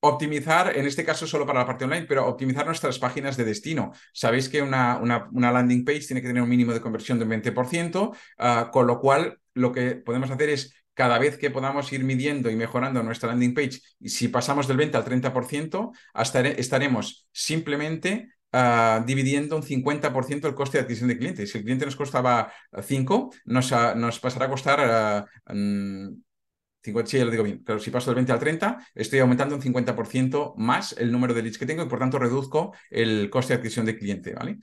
optimizar, 0.00 0.76
en 0.76 0.84
este 0.84 1.06
caso 1.06 1.26
solo 1.26 1.46
para 1.46 1.60
la 1.60 1.66
parte 1.66 1.84
online, 1.84 2.04
pero 2.06 2.26
optimizar 2.26 2.66
nuestras 2.66 2.98
páginas 2.98 3.38
de 3.38 3.44
destino. 3.44 3.92
Sabéis 4.12 4.50
que 4.50 4.60
una, 4.60 4.98
una, 4.98 5.52
landing 5.52 5.86
page 5.86 6.08
tiene 6.08 6.20
que 6.20 6.28
tener 6.28 6.42
un 6.42 6.48
mínimo 6.50 6.74
de 6.74 6.80
conversión 6.82 7.18
de 7.18 7.24
un 7.24 7.30
20%, 7.30 8.14
ah, 8.38 8.68
con 8.70 8.86
lo 8.86 9.00
cual 9.00 9.38
lo 9.54 9.72
que 9.72 9.94
podemos 9.96 10.30
hacer 10.30 10.50
es 10.50 10.74
cada 10.92 11.18
vez 11.18 11.38
que 11.38 11.50
podamos 11.50 11.90
ir 11.94 12.04
midiendo 12.04 12.50
y 12.50 12.56
mejorando 12.56 13.02
nuestra 13.02 13.30
landing 13.30 13.54
page, 13.54 13.80
si 14.04 14.28
pasamos 14.28 14.68
del 14.68 14.76
20 14.76 14.98
al 14.98 15.04
30%, 15.06 15.92
hasta 16.12 16.40
estaremos 16.40 17.26
simplemente 17.32 18.28
ah, 18.52 19.02
dividiendo 19.06 19.56
un 19.56 19.62
50% 19.62 20.48
el 20.48 20.54
coste 20.54 20.78
de 20.78 20.82
adquisición 20.82 21.08
de 21.08 21.18
clientes. 21.18 21.50
Si 21.50 21.58
el 21.58 21.64
cliente 21.64 21.84
nos 21.84 21.96
costaba 21.96 22.52
5, 22.82 23.30
nos, 23.46 23.72
nos 23.96 24.20
pasará 24.20 24.46
a 24.46 24.50
costar... 24.50 25.26
50, 25.46 25.54
mm, 25.54 27.06
sí, 27.06 27.18
ya 27.18 27.24
lo 27.24 27.30
digo 27.30 27.44
bien, 27.44 27.62
pero 27.64 27.78
si 27.78 27.90
paso 27.90 28.10
del 28.10 28.16
20 28.16 28.32
al 28.32 28.38
30, 28.38 28.86
estoy 28.94 29.20
aumentando 29.20 29.54
un 29.54 29.62
50% 29.62 30.54
más 30.56 30.94
el 30.98 31.12
número 31.12 31.34
de 31.34 31.42
leads 31.42 31.58
que 31.58 31.66
tengo 31.66 31.82
y 31.82 31.88
por 31.88 31.98
tanto 31.98 32.18
reduzco 32.18 32.74
el 32.90 33.30
coste 33.30 33.52
de 33.52 33.58
adquisición 33.58 33.86
de 33.86 33.96
cliente, 33.96 34.34
¿vale? 34.34 34.58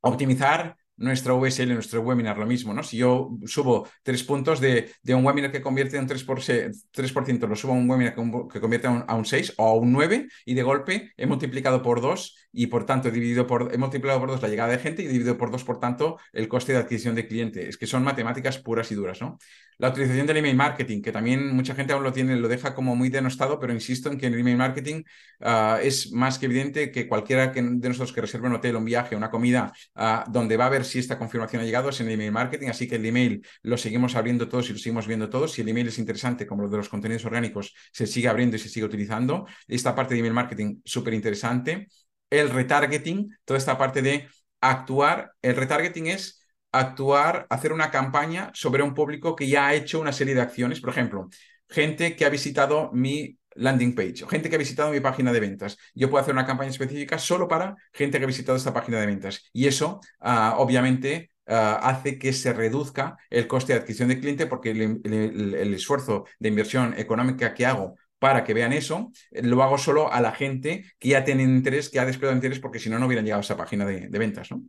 optimizar 0.00 0.76
nuestra 0.96 1.34
VSL, 1.34 1.74
nuestro 1.74 2.00
webinar, 2.02 2.38
lo 2.38 2.46
mismo, 2.46 2.72
¿no? 2.72 2.82
Si 2.82 2.96
yo 2.96 3.30
subo 3.46 3.88
tres 4.02 4.22
puntos 4.22 4.60
de, 4.60 4.90
de 5.02 5.14
un 5.14 5.24
webinar 5.24 5.50
que 5.50 5.60
convierte 5.60 5.96
en 5.96 6.06
3%, 6.06 6.72
3% 6.92 7.46
lo 7.46 7.56
subo 7.56 7.72
a 7.72 7.76
un 7.76 7.88
webinar 7.88 8.14
que, 8.14 8.60
convierte 8.60 8.86
a 8.86 8.90
un, 8.90 9.04
a 9.06 9.14
un, 9.14 9.24
6 9.24 9.54
o 9.56 9.66
a 9.66 9.74
un 9.74 9.92
9 9.92 10.28
y 10.44 10.54
de 10.54 10.62
golpe 10.62 11.12
he 11.16 11.26
multiplicado 11.26 11.82
por 11.82 12.00
2 12.00 12.36
y 12.52 12.68
por 12.68 12.86
tanto 12.86 13.08
he, 13.08 13.10
dividido 13.10 13.46
por, 13.46 13.74
he 13.74 13.78
multiplicado 13.78 14.20
por 14.20 14.30
2 14.30 14.42
la 14.42 14.48
llegada 14.48 14.70
de 14.70 14.78
gente 14.78 15.02
y 15.02 15.06
he 15.06 15.08
dividido 15.08 15.36
por 15.36 15.50
2, 15.50 15.64
por 15.64 15.80
tanto, 15.80 16.18
el 16.32 16.48
coste 16.48 16.72
de 16.72 16.78
adquisición 16.78 17.14
de 17.16 17.26
cliente. 17.26 17.68
Es 17.68 17.76
que 17.76 17.86
son 17.86 18.04
matemáticas 18.04 18.58
puras 18.58 18.90
y 18.92 18.94
duras, 18.94 19.20
¿no? 19.20 19.38
La 19.78 19.88
utilización 19.88 20.26
del 20.26 20.36
email 20.36 20.54
marketing, 20.54 21.02
que 21.02 21.10
también 21.10 21.54
mucha 21.54 21.74
gente 21.74 21.92
aún 21.92 22.04
lo 22.04 22.12
tiene, 22.12 22.36
lo 22.36 22.46
deja 22.46 22.74
como 22.74 22.94
muy 22.94 23.08
denostado, 23.08 23.58
pero 23.58 23.72
insisto 23.72 24.08
en 24.08 24.18
que 24.18 24.28
el 24.28 24.38
email 24.38 24.56
marketing 24.56 25.02
uh, 25.40 25.78
es 25.82 26.12
más 26.12 26.38
que 26.38 26.46
evidente 26.46 26.92
que 26.92 27.08
cualquiera 27.08 27.50
que, 27.50 27.60
de 27.60 27.88
nosotros 27.88 28.12
que 28.12 28.20
reserve 28.20 28.46
un 28.46 28.54
hotel, 28.54 28.76
un 28.76 28.84
viaje, 28.84 29.16
una 29.16 29.30
comida, 29.30 29.72
uh, 29.96 30.30
donde 30.30 30.56
va 30.56 30.66
a 30.66 30.70
si 30.84 30.98
esta 30.98 31.18
confirmación 31.18 31.62
ha 31.62 31.64
llegado 31.64 31.88
es 31.88 32.00
en 32.00 32.08
el 32.08 32.14
email 32.14 32.32
marketing, 32.32 32.68
así 32.68 32.88
que 32.88 32.96
el 32.96 33.06
email 33.06 33.46
lo 33.62 33.76
seguimos 33.76 34.14
abriendo 34.16 34.48
todos 34.48 34.68
y 34.70 34.72
lo 34.72 34.78
seguimos 34.78 35.06
viendo 35.06 35.28
todos. 35.28 35.52
Si 35.52 35.62
el 35.62 35.68
email 35.68 35.88
es 35.88 35.98
interesante, 35.98 36.46
como 36.46 36.62
lo 36.62 36.68
de 36.68 36.76
los 36.78 36.88
contenidos 36.88 37.24
orgánicos, 37.24 37.74
se 37.92 38.06
sigue 38.06 38.28
abriendo 38.28 38.56
y 38.56 38.58
se 38.58 38.68
sigue 38.68 38.86
utilizando. 38.86 39.46
Esta 39.66 39.94
parte 39.94 40.14
de 40.14 40.20
email 40.20 40.34
marketing 40.34 40.80
súper 40.84 41.14
interesante. 41.14 41.88
El 42.30 42.50
retargeting, 42.50 43.30
toda 43.44 43.58
esta 43.58 43.78
parte 43.78 44.02
de 44.02 44.28
actuar, 44.60 45.32
el 45.42 45.56
retargeting 45.56 46.06
es 46.06 46.42
actuar, 46.72 47.46
hacer 47.50 47.72
una 47.72 47.90
campaña 47.90 48.50
sobre 48.54 48.82
un 48.82 48.94
público 48.94 49.36
que 49.36 49.48
ya 49.48 49.68
ha 49.68 49.74
hecho 49.74 50.00
una 50.00 50.12
serie 50.12 50.34
de 50.34 50.40
acciones. 50.40 50.80
Por 50.80 50.90
ejemplo, 50.90 51.28
gente 51.68 52.16
que 52.16 52.24
ha 52.24 52.30
visitado 52.30 52.90
mi 52.92 53.38
landing 53.56 53.94
page 53.94 54.24
gente 54.28 54.48
que 54.48 54.56
ha 54.56 54.58
visitado 54.58 54.90
mi 54.90 55.00
página 55.00 55.32
de 55.32 55.40
ventas. 55.40 55.78
Yo 55.94 56.10
puedo 56.10 56.22
hacer 56.22 56.34
una 56.34 56.46
campaña 56.46 56.70
específica 56.70 57.18
solo 57.18 57.48
para 57.48 57.76
gente 57.92 58.18
que 58.18 58.24
ha 58.24 58.26
visitado 58.26 58.56
esta 58.56 58.72
página 58.72 59.00
de 59.00 59.06
ventas. 59.06 59.48
Y 59.52 59.66
eso, 59.66 60.00
uh, 60.20 60.56
obviamente, 60.56 61.30
uh, 61.46 61.78
hace 61.80 62.18
que 62.18 62.32
se 62.32 62.52
reduzca 62.52 63.16
el 63.30 63.46
coste 63.46 63.72
de 63.72 63.80
adquisición 63.80 64.08
de 64.08 64.20
cliente 64.20 64.46
porque 64.46 64.70
el, 64.70 65.74
esfuerzo 65.74 66.24
de 66.38 66.48
inversión 66.48 66.94
económica 66.98 67.54
que 67.54 67.66
hago 67.66 67.96
para 68.18 68.44
que 68.44 68.54
vean 68.54 68.72
eso, 68.72 69.12
lo 69.30 69.62
hago 69.62 69.76
solo 69.76 70.10
a 70.10 70.20
la 70.20 70.32
gente 70.32 70.84
que 70.98 71.10
ya 71.10 71.24
tiene 71.24 71.42
interés, 71.42 71.90
que 71.90 72.00
ha 72.00 72.06
desplegado 72.06 72.34
interés, 72.34 72.58
porque 72.58 72.78
si 72.78 72.88
no, 72.88 72.98
no 72.98 73.06
hubieran 73.06 73.24
llegado 73.24 73.40
a 73.40 73.44
esa 73.44 73.56
página 73.56 73.84
de, 73.84 74.08
de 74.08 74.18
ventas. 74.18 74.50
¿no? 74.50 74.62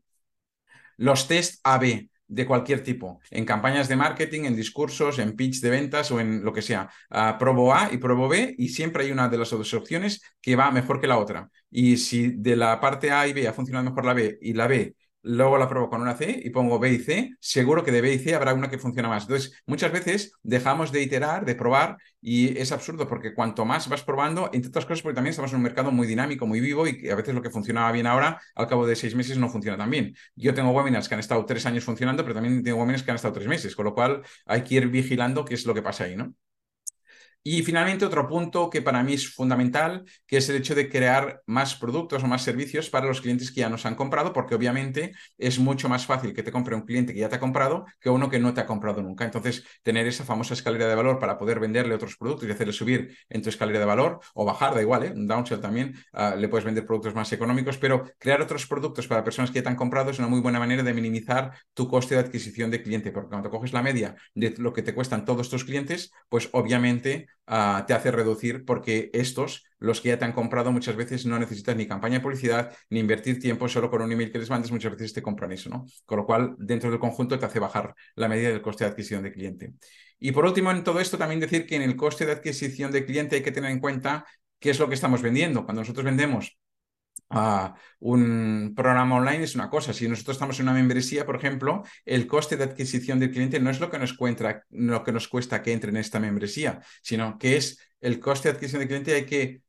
Los 0.97 1.27
test 1.27 1.59
AB 1.63 2.09
de 2.27 2.45
cualquier 2.45 2.83
tipo, 2.83 3.19
en 3.29 3.45
campañas 3.45 3.87
de 3.87 3.95
marketing, 3.95 4.45
en 4.45 4.55
discursos, 4.55 5.19
en 5.19 5.35
pitch 5.35 5.61
de 5.61 5.69
ventas 5.69 6.11
o 6.11 6.19
en 6.19 6.43
lo 6.43 6.53
que 6.53 6.61
sea. 6.61 6.89
Uh, 7.11 7.37
probo 7.37 7.73
A 7.73 7.89
y 7.91 7.97
probo 7.97 8.27
B 8.27 8.55
y 8.57 8.69
siempre 8.69 9.03
hay 9.03 9.11
una 9.11 9.29
de 9.29 9.37
las 9.37 9.49
dos 9.51 9.73
opciones 9.73 10.21
que 10.41 10.55
va 10.55 10.71
mejor 10.71 10.99
que 10.99 11.07
la 11.07 11.17
otra. 11.17 11.49
Y 11.69 11.97
si 11.97 12.29
de 12.29 12.55
la 12.55 12.79
parte 12.79 13.11
A 13.11 13.27
y 13.27 13.33
B 13.33 13.47
ha 13.47 13.53
funcionado 13.53 13.85
mejor 13.85 14.05
la 14.05 14.13
B 14.13 14.37
y 14.41 14.53
la 14.53 14.67
B 14.67 14.95
luego 15.25 15.57
la 15.57 15.67
pruebo 15.67 15.89
con 15.89 16.01
una 16.01 16.15
C 16.15 16.39
y 16.43 16.49
pongo 16.51 16.79
B 16.79 16.93
y 16.93 16.99
C, 16.99 17.35
seguro 17.39 17.83
que 17.83 17.91
de 17.91 18.01
B 18.01 18.13
y 18.13 18.19
C 18.19 18.35
habrá 18.35 18.53
una 18.53 18.69
que 18.69 18.77
funciona 18.77 19.09
más. 19.09 19.23
Entonces, 19.23 19.61
muchas 19.65 19.91
veces 19.91 20.33
dejamos 20.43 20.91
de 20.91 21.01
iterar, 21.01 21.45
de 21.45 21.55
probar, 21.55 21.97
y 22.21 22.57
es 22.57 22.71
absurdo 22.71 23.07
porque 23.07 23.33
cuanto 23.33 23.65
más 23.65 23.89
vas 23.89 24.03
probando, 24.03 24.49
entre 24.53 24.69
otras 24.69 24.85
cosas, 24.85 25.01
porque 25.01 25.15
también 25.15 25.31
estamos 25.31 25.51
en 25.51 25.57
un 25.57 25.63
mercado 25.63 25.91
muy 25.91 26.07
dinámico, 26.07 26.45
muy 26.45 26.59
vivo, 26.59 26.87
y 26.87 27.09
a 27.09 27.15
veces 27.15 27.33
lo 27.33 27.41
que 27.41 27.49
funcionaba 27.49 27.91
bien 27.91 28.07
ahora, 28.07 28.39
al 28.55 28.67
cabo 28.67 28.85
de 28.87 28.95
seis 28.95 29.15
meses 29.15 29.37
no 29.37 29.49
funciona 29.49 29.77
tan 29.77 29.89
bien. 29.89 30.15
Yo 30.35 30.53
tengo 30.53 30.71
webinars 30.71 31.09
que 31.09 31.15
han 31.15 31.19
estado 31.19 31.45
tres 31.45 31.65
años 31.65 31.83
funcionando, 31.83 32.23
pero 32.23 32.35
también 32.35 32.63
tengo 32.63 32.77
webinars 32.77 33.03
que 33.03 33.11
han 33.11 33.15
estado 33.15 33.33
tres 33.33 33.47
meses, 33.47 33.75
con 33.75 33.85
lo 33.85 33.93
cual 33.93 34.21
hay 34.45 34.63
que 34.63 34.75
ir 34.75 34.87
vigilando 34.89 35.43
qué 35.45 35.55
es 35.55 35.65
lo 35.65 35.73
que 35.73 35.81
pasa 35.81 36.05
ahí, 36.05 36.15
¿no? 36.15 36.33
Y 37.47 37.61
finalmente, 37.61 38.05
otro 38.05 38.27
punto 38.27 38.71
que 38.71 38.81
para 38.81 39.03
mí 39.03 39.13
es 39.13 39.31
fundamental, 39.31 40.03
que 40.25 40.37
es 40.37 40.49
el 40.49 40.55
hecho 40.55 40.73
de 40.73 40.89
crear 40.89 41.43
más 41.45 41.75
productos 41.75 42.23
o 42.23 42.27
más 42.27 42.41
servicios 42.41 42.89
para 42.89 43.05
los 43.05 43.21
clientes 43.21 43.51
que 43.51 43.59
ya 43.59 43.69
nos 43.69 43.85
han 43.85 43.93
comprado, 43.93 44.33
porque 44.33 44.55
obviamente 44.55 45.13
es 45.37 45.59
mucho 45.59 45.87
más 45.87 46.07
fácil 46.07 46.33
que 46.33 46.41
te 46.41 46.51
compre 46.51 46.73
un 46.73 46.81
cliente 46.87 47.13
que 47.13 47.19
ya 47.19 47.29
te 47.29 47.35
ha 47.35 47.39
comprado 47.39 47.85
que 47.99 48.09
uno 48.09 48.31
que 48.31 48.39
no 48.39 48.55
te 48.55 48.61
ha 48.61 48.65
comprado 48.65 49.03
nunca. 49.03 49.25
Entonces, 49.25 49.63
tener 49.83 50.07
esa 50.07 50.23
famosa 50.23 50.55
escalera 50.55 50.87
de 50.87 50.95
valor 50.95 51.19
para 51.19 51.37
poder 51.37 51.59
venderle 51.59 51.93
otros 51.93 52.17
productos 52.17 52.49
y 52.49 52.51
hacerle 52.51 52.73
subir 52.73 53.15
en 53.29 53.43
tu 53.43 53.49
escalera 53.49 53.77
de 53.77 53.85
valor 53.85 54.21
o 54.33 54.43
bajar, 54.43 54.73
da 54.73 54.81
igual, 54.81 55.03
¿eh? 55.03 55.11
un 55.15 55.27
downsell 55.27 55.61
también, 55.61 55.93
uh, 56.13 56.35
le 56.35 56.49
puedes 56.49 56.65
vender 56.65 56.83
productos 56.83 57.13
más 57.13 57.31
económicos, 57.31 57.77
pero 57.77 58.05
crear 58.17 58.41
otros 58.41 58.65
productos 58.65 59.07
para 59.07 59.23
personas 59.23 59.51
que 59.51 59.59
ya 59.59 59.63
te 59.63 59.69
han 59.69 59.75
comprado 59.75 60.09
es 60.09 60.17
una 60.17 60.27
muy 60.27 60.41
buena 60.41 60.57
manera 60.57 60.81
de 60.81 60.95
minimizar 60.95 61.51
tu 61.75 61.87
coste 61.87 62.15
de 62.15 62.21
adquisición 62.21 62.71
de 62.71 62.81
cliente, 62.81 63.11
porque 63.11 63.29
cuando 63.29 63.51
coges 63.51 63.71
la 63.71 63.83
media 63.83 64.15
de 64.33 64.55
lo 64.57 64.73
que 64.73 64.81
te 64.81 64.95
cuestan 64.95 65.25
todos 65.25 65.47
tus 65.47 65.63
clientes, 65.63 66.11
pues 66.27 66.49
obviamente 66.51 67.27
uh, 67.47 67.85
te 67.85 67.93
hace 67.93 68.11
reducir 68.11 68.65
porque 68.65 69.09
estos, 69.13 69.63
los 69.79 70.01
que 70.01 70.09
ya 70.09 70.19
te 70.19 70.25
han 70.25 70.33
comprado, 70.33 70.71
muchas 70.71 70.95
veces 70.95 71.25
no 71.25 71.39
necesitas 71.39 71.75
ni 71.75 71.87
campaña 71.87 72.15
de 72.15 72.21
publicidad 72.21 72.75
ni 72.89 72.99
invertir 72.99 73.39
tiempo 73.39 73.67
solo 73.67 73.89
con 73.89 74.01
un 74.01 74.11
email 74.11 74.31
que 74.31 74.39
les 74.39 74.49
mandes, 74.49 74.71
muchas 74.71 74.91
veces 74.91 75.13
te 75.13 75.21
compran 75.21 75.51
eso, 75.51 75.69
¿no? 75.69 75.85
Con 76.05 76.17
lo 76.19 76.25
cual, 76.25 76.55
dentro 76.57 76.89
del 76.89 76.99
conjunto 76.99 77.37
te 77.37 77.45
hace 77.45 77.59
bajar 77.59 77.95
la 78.15 78.27
medida 78.27 78.49
del 78.49 78.61
coste 78.61 78.83
de 78.83 78.91
adquisición 78.91 79.23
de 79.23 79.31
cliente. 79.31 79.73
Y 80.19 80.31
por 80.31 80.45
último, 80.45 80.71
en 80.71 80.83
todo 80.83 80.99
esto, 80.99 81.17
también 81.17 81.39
decir 81.39 81.65
que 81.65 81.75
en 81.75 81.81
el 81.81 81.95
coste 81.95 82.25
de 82.25 82.31
adquisición 82.31 82.91
de 82.91 83.05
cliente 83.05 83.35
hay 83.35 83.43
que 83.43 83.51
tener 83.51 83.71
en 83.71 83.79
cuenta 83.79 84.25
qué 84.59 84.69
es 84.71 84.79
lo 84.79 84.87
que 84.87 84.95
estamos 84.95 85.21
vendiendo. 85.21 85.65
Cuando 85.65 85.81
nosotros 85.81 86.05
vendemos 86.05 86.57
Un 87.99 88.73
programa 88.75 89.15
online 89.15 89.43
es 89.43 89.55
una 89.55 89.69
cosa. 89.69 89.93
Si 89.93 90.07
nosotros 90.07 90.35
estamos 90.35 90.59
en 90.59 90.65
una 90.65 90.73
membresía, 90.73 91.25
por 91.25 91.35
ejemplo, 91.35 91.83
el 92.05 92.27
coste 92.27 92.57
de 92.57 92.63
adquisición 92.63 93.19
del 93.19 93.31
cliente 93.31 93.59
no 93.59 93.69
es 93.69 93.79
lo 93.79 93.89
que 93.89 93.99
nos, 93.99 94.15
lo 94.69 95.03
que 95.03 95.11
nos 95.11 95.27
cuesta 95.27 95.61
que 95.61 95.73
entre 95.73 95.89
en 95.89 95.97
esta 95.97 96.19
membresía, 96.19 96.81
sino 97.01 97.37
que 97.37 97.57
es 97.57 97.79
el 98.01 98.19
coste 98.19 98.49
de 98.49 98.55
adquisición 98.55 98.79
del 98.79 98.87
cliente 98.87 99.13
hay 99.15 99.25
que 99.25 99.61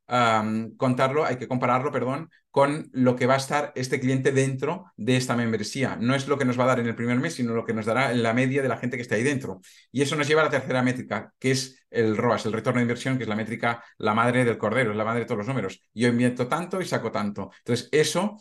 contarlo, 0.76 1.24
hay 1.24 1.36
que 1.36 1.48
compararlo, 1.48 1.90
perdón, 1.90 2.30
con 2.50 2.88
lo 2.92 3.16
que 3.16 3.26
va 3.26 3.34
a 3.34 3.38
estar 3.38 3.72
este 3.74 3.98
cliente 4.00 4.30
dentro 4.30 4.92
de 4.96 5.16
esta 5.16 5.36
membresía. 5.36 5.96
No 6.00 6.14
es 6.14 6.28
lo 6.28 6.38
que 6.38 6.44
nos 6.44 6.58
va 6.58 6.64
a 6.64 6.68
dar 6.68 6.80
en 6.80 6.86
el 6.86 6.94
primer 6.94 7.18
mes, 7.18 7.34
sino 7.34 7.54
lo 7.54 7.64
que 7.64 7.74
nos 7.74 7.86
dará 7.86 8.12
en 8.12 8.22
la 8.22 8.32
media 8.32 8.62
de 8.62 8.68
la 8.68 8.78
gente 8.78 8.96
que 8.96 9.02
está 9.02 9.16
ahí 9.16 9.22
dentro. 9.22 9.60
Y 9.90 10.02
eso 10.02 10.16
nos 10.16 10.28
lleva 10.28 10.42
a 10.42 10.44
la 10.44 10.50
tercera 10.50 10.82
métrica, 10.82 11.34
que 11.38 11.50
es 11.50 11.84
el 11.90 12.16
ROAS, 12.16 12.46
el 12.46 12.52
retorno 12.52 12.78
de 12.78 12.84
inversión, 12.84 13.16
que 13.16 13.24
es 13.24 13.28
la 13.28 13.36
métrica, 13.36 13.82
la 13.98 14.14
madre 14.14 14.44
del 14.44 14.58
cordero, 14.58 14.92
es 14.92 14.96
la 14.96 15.04
madre 15.04 15.20
de 15.20 15.26
todos 15.26 15.38
los 15.38 15.48
números. 15.48 15.82
Yo 15.92 16.08
invierto 16.08 16.46
tanto 16.46 16.80
y 16.80 16.86
saco 16.86 17.10
tanto. 17.10 17.50
Entonces, 17.58 17.88
eso 17.90 18.36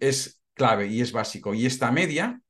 es 0.00 0.42
clave 0.54 0.86
y 0.86 1.00
es 1.00 1.12
básico. 1.12 1.52
Y 1.52 1.66
esta 1.66 1.92
media, 1.92 2.40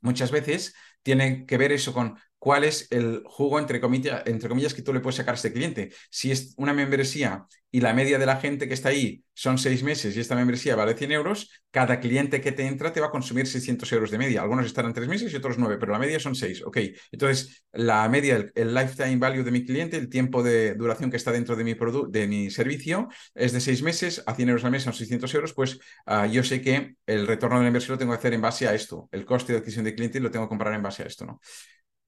muchas 0.00 0.30
veces, 0.30 0.74
tiene 1.02 1.46
que 1.46 1.58
ver 1.58 1.72
eso 1.72 1.92
con 1.92 2.18
cuál 2.38 2.64
es 2.64 2.86
el 2.90 3.22
jugo, 3.24 3.58
entre 3.58 3.80
comillas, 3.80 4.74
que 4.74 4.82
tú 4.82 4.92
le 4.92 5.00
puedes 5.00 5.16
sacar 5.16 5.34
a 5.34 5.36
este 5.36 5.52
cliente. 5.52 5.90
Si 6.10 6.30
es 6.30 6.54
una 6.56 6.72
membresía 6.72 7.46
y 7.70 7.80
la 7.80 7.92
media 7.92 8.18
de 8.18 8.26
la 8.26 8.36
gente 8.36 8.68
que 8.68 8.74
está 8.74 8.90
ahí 8.90 9.22
son 9.34 9.58
seis 9.58 9.82
meses 9.82 10.16
y 10.16 10.20
esta 10.20 10.34
membresía 10.34 10.76
vale 10.76 10.94
100 10.94 11.12
euros, 11.12 11.50
cada 11.70 12.00
cliente 12.00 12.40
que 12.40 12.52
te 12.52 12.66
entra 12.66 12.92
te 12.92 13.00
va 13.00 13.08
a 13.08 13.10
consumir 13.10 13.46
600 13.46 13.92
euros 13.92 14.10
de 14.10 14.18
media. 14.18 14.42
Algunos 14.42 14.64
estarán 14.64 14.94
tres 14.94 15.08
meses 15.08 15.32
y 15.32 15.36
otros 15.36 15.58
nueve, 15.58 15.76
pero 15.78 15.92
la 15.92 15.98
media 15.98 16.18
son 16.18 16.34
seis. 16.34 16.62
Ok, 16.64 16.78
entonces 17.12 17.64
la 17.72 18.08
media, 18.08 18.50
el, 18.54 18.74
lifetime 18.74 19.16
value 19.16 19.42
de 19.42 19.50
mi 19.50 19.64
cliente, 19.64 19.96
el 19.96 20.08
tiempo 20.08 20.42
de 20.42 20.74
duración 20.74 21.10
que 21.10 21.16
está 21.16 21.32
dentro 21.32 21.56
de 21.56 21.64
mi, 21.64 21.74
de 22.08 22.26
mi 22.28 22.50
servicio 22.50 23.08
es 23.34 23.52
de 23.52 23.60
seis 23.60 23.82
meses, 23.82 24.22
a 24.26 24.34
100 24.34 24.48
euros 24.48 24.64
al 24.64 24.70
mes 24.70 24.84
son 24.84 24.94
600 24.94 25.34
euros, 25.34 25.52
pues 25.52 25.78
uh, 26.06 26.26
yo 26.30 26.42
sé 26.42 26.62
que 26.62 26.96
el 27.06 27.26
retorno 27.26 27.56
de 27.58 27.64
la 27.64 27.68
inversión 27.68 27.94
lo 27.94 27.98
tengo 27.98 28.12
que 28.12 28.18
hacer 28.18 28.34
en 28.34 28.40
base 28.40 28.66
a 28.68 28.74
esto. 28.74 29.08
El 29.12 29.24
coste 29.24 29.52
de 29.52 29.58
adquisición 29.58 29.84
de 29.84 29.94
cliente 29.94 30.20
lo 30.20 30.30
tengo 30.30 30.46
que 30.46 30.50
comprar 30.50 30.72
en 30.74 30.82
base 30.82 31.02
a 31.02 31.06
esto, 31.06 31.26
¿no? 31.26 31.40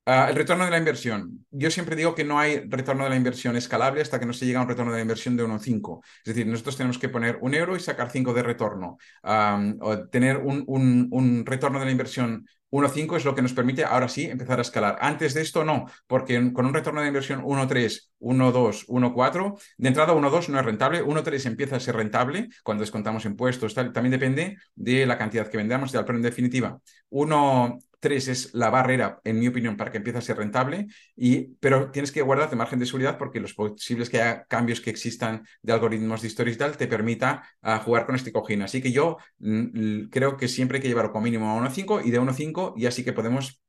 Uh, 0.09 0.31
el 0.31 0.37
retorno 0.37 0.65
de 0.65 0.71
la 0.71 0.79
inversión. 0.79 1.45
Yo 1.50 1.71
siempre 1.71 1.95
digo 1.95 2.15
que 2.15 2.25
no 2.25 2.38
hay 2.38 2.61
retorno 2.61 3.05
de 3.05 3.11
la 3.11 3.17
inversión 3.17 3.57
escalable 3.57 4.00
hasta 4.00 4.19
que 4.19 4.25
no 4.25 4.33
se 4.33 4.47
llega 4.47 4.59
a 4.59 4.62
un 4.62 4.69
retorno 4.71 4.91
de 4.91 4.97
la 4.97 5.03
inversión 5.03 5.37
de 5.37 5.45
1,5. 5.45 6.00
Es 6.25 6.35
decir, 6.35 6.47
nosotros 6.47 6.79
tenemos 6.79 6.97
que 6.97 7.11
poner 7.11 7.37
un 7.43 7.53
euro 7.53 7.77
y 7.77 7.81
sacar 7.81 8.11
5 8.11 8.33
de 8.33 8.43
retorno. 8.43 8.97
O 9.23 9.99
tener 10.09 10.38
un, 10.38 10.65
un, 10.67 11.09
un, 11.11 11.45
retorno 11.45 11.79
de 11.79 11.85
la 11.85 11.91
inversión 11.91 12.47
1,5 12.71 13.19
es 13.19 13.27
lo 13.27 13.35
que 13.35 13.43
nos 13.43 13.53
permite 13.53 13.85
ahora 13.85 14.09
sí 14.09 14.25
empezar 14.25 14.59
a 14.59 14.62
escalar. 14.62 14.97
Antes 15.03 15.35
de 15.35 15.43
esto 15.43 15.62
no, 15.62 15.85
porque 16.07 16.55
con 16.55 16.65
un 16.65 16.73
retorno 16.73 17.03
de 17.03 17.09
inversión 17.09 17.43
1,3, 17.43 18.09
1,2, 18.21 18.87
1,4, 18.87 19.59
de 19.77 19.88
entrada 19.88 20.15
1,2 20.15 20.49
no 20.49 20.59
es 20.59 20.65
rentable, 20.65 21.05
1,3 21.05 21.45
empieza 21.45 21.77
a 21.77 21.81
ser 21.81 21.97
rentable 21.97 22.49
cuando 22.62 22.81
descontamos 22.81 23.27
impuestos, 23.27 23.75
tal, 23.75 23.93
también 23.93 24.12
depende 24.12 24.57
de 24.75 25.05
la 25.05 25.19
cantidad 25.19 25.49
que 25.49 25.59
vendamos, 25.59 25.93
pero 25.93 26.17
en 26.17 26.23
definitiva, 26.23 26.79
1, 27.11 27.79
Tres 28.00 28.28
es 28.28 28.55
la 28.55 28.71
barrera, 28.71 29.21
en 29.25 29.40
mi 29.40 29.49
opinión, 29.49 29.76
para 29.76 29.90
que 29.90 29.99
empiece 29.99 30.19
a 30.19 30.23
ser 30.23 30.37
rentable, 30.37 30.87
y, 31.17 31.55
pero 31.57 31.90
tienes 31.90 32.12
que 32.12 32.23
guardarte 32.23 32.55
margen 32.55 32.78
de 32.78 32.87
seguridad 32.87 33.19
porque 33.19 33.40
los 33.40 33.55
posibles 33.55 34.09
que 34.09 34.23
haya 34.23 34.45
cambios 34.45 34.81
que 34.81 34.90
existan 34.90 35.45
de 35.62 35.73
algoritmos 35.73 36.23
de 36.23 36.28
historia 36.28 36.55
y 36.55 36.57
tal 36.57 36.76
te 36.76 36.87
permita 36.87 37.43
uh, 37.62 37.78
jugar 37.85 38.07
con 38.07 38.14
este 38.14 38.33
cojín. 38.33 38.62
Así 38.62 38.81
que 38.81 38.93
yo 38.93 39.19
mm, 39.38 40.09
creo 40.11 40.37
que 40.37 40.47
siempre 40.49 40.78
hay 40.78 40.83
que 40.83 40.88
llevarlo 40.88 41.12
como 41.12 41.25
mínimo 41.25 41.50
a 41.50 41.61
1.5 41.61 42.02
y 42.05 42.11
de 42.11 42.21
1.5 42.21 42.75
y 42.76 42.87
así 42.87 43.05
que 43.05 43.12
podemos 43.12 43.61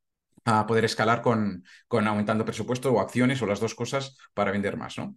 uh, 0.46 0.66
poder 0.68 0.86
escalar 0.86 1.22
con, 1.22 1.64
con 1.88 2.08
aumentando 2.08 2.46
presupuesto 2.46 2.94
o 2.94 3.00
acciones 3.00 3.42
o 3.42 3.48
las 3.48 3.60
dos 3.60 3.74
cosas 3.74 4.16
para 4.34 4.52
vender 4.52 4.78
más. 4.78 4.98
¿no? 4.98 5.16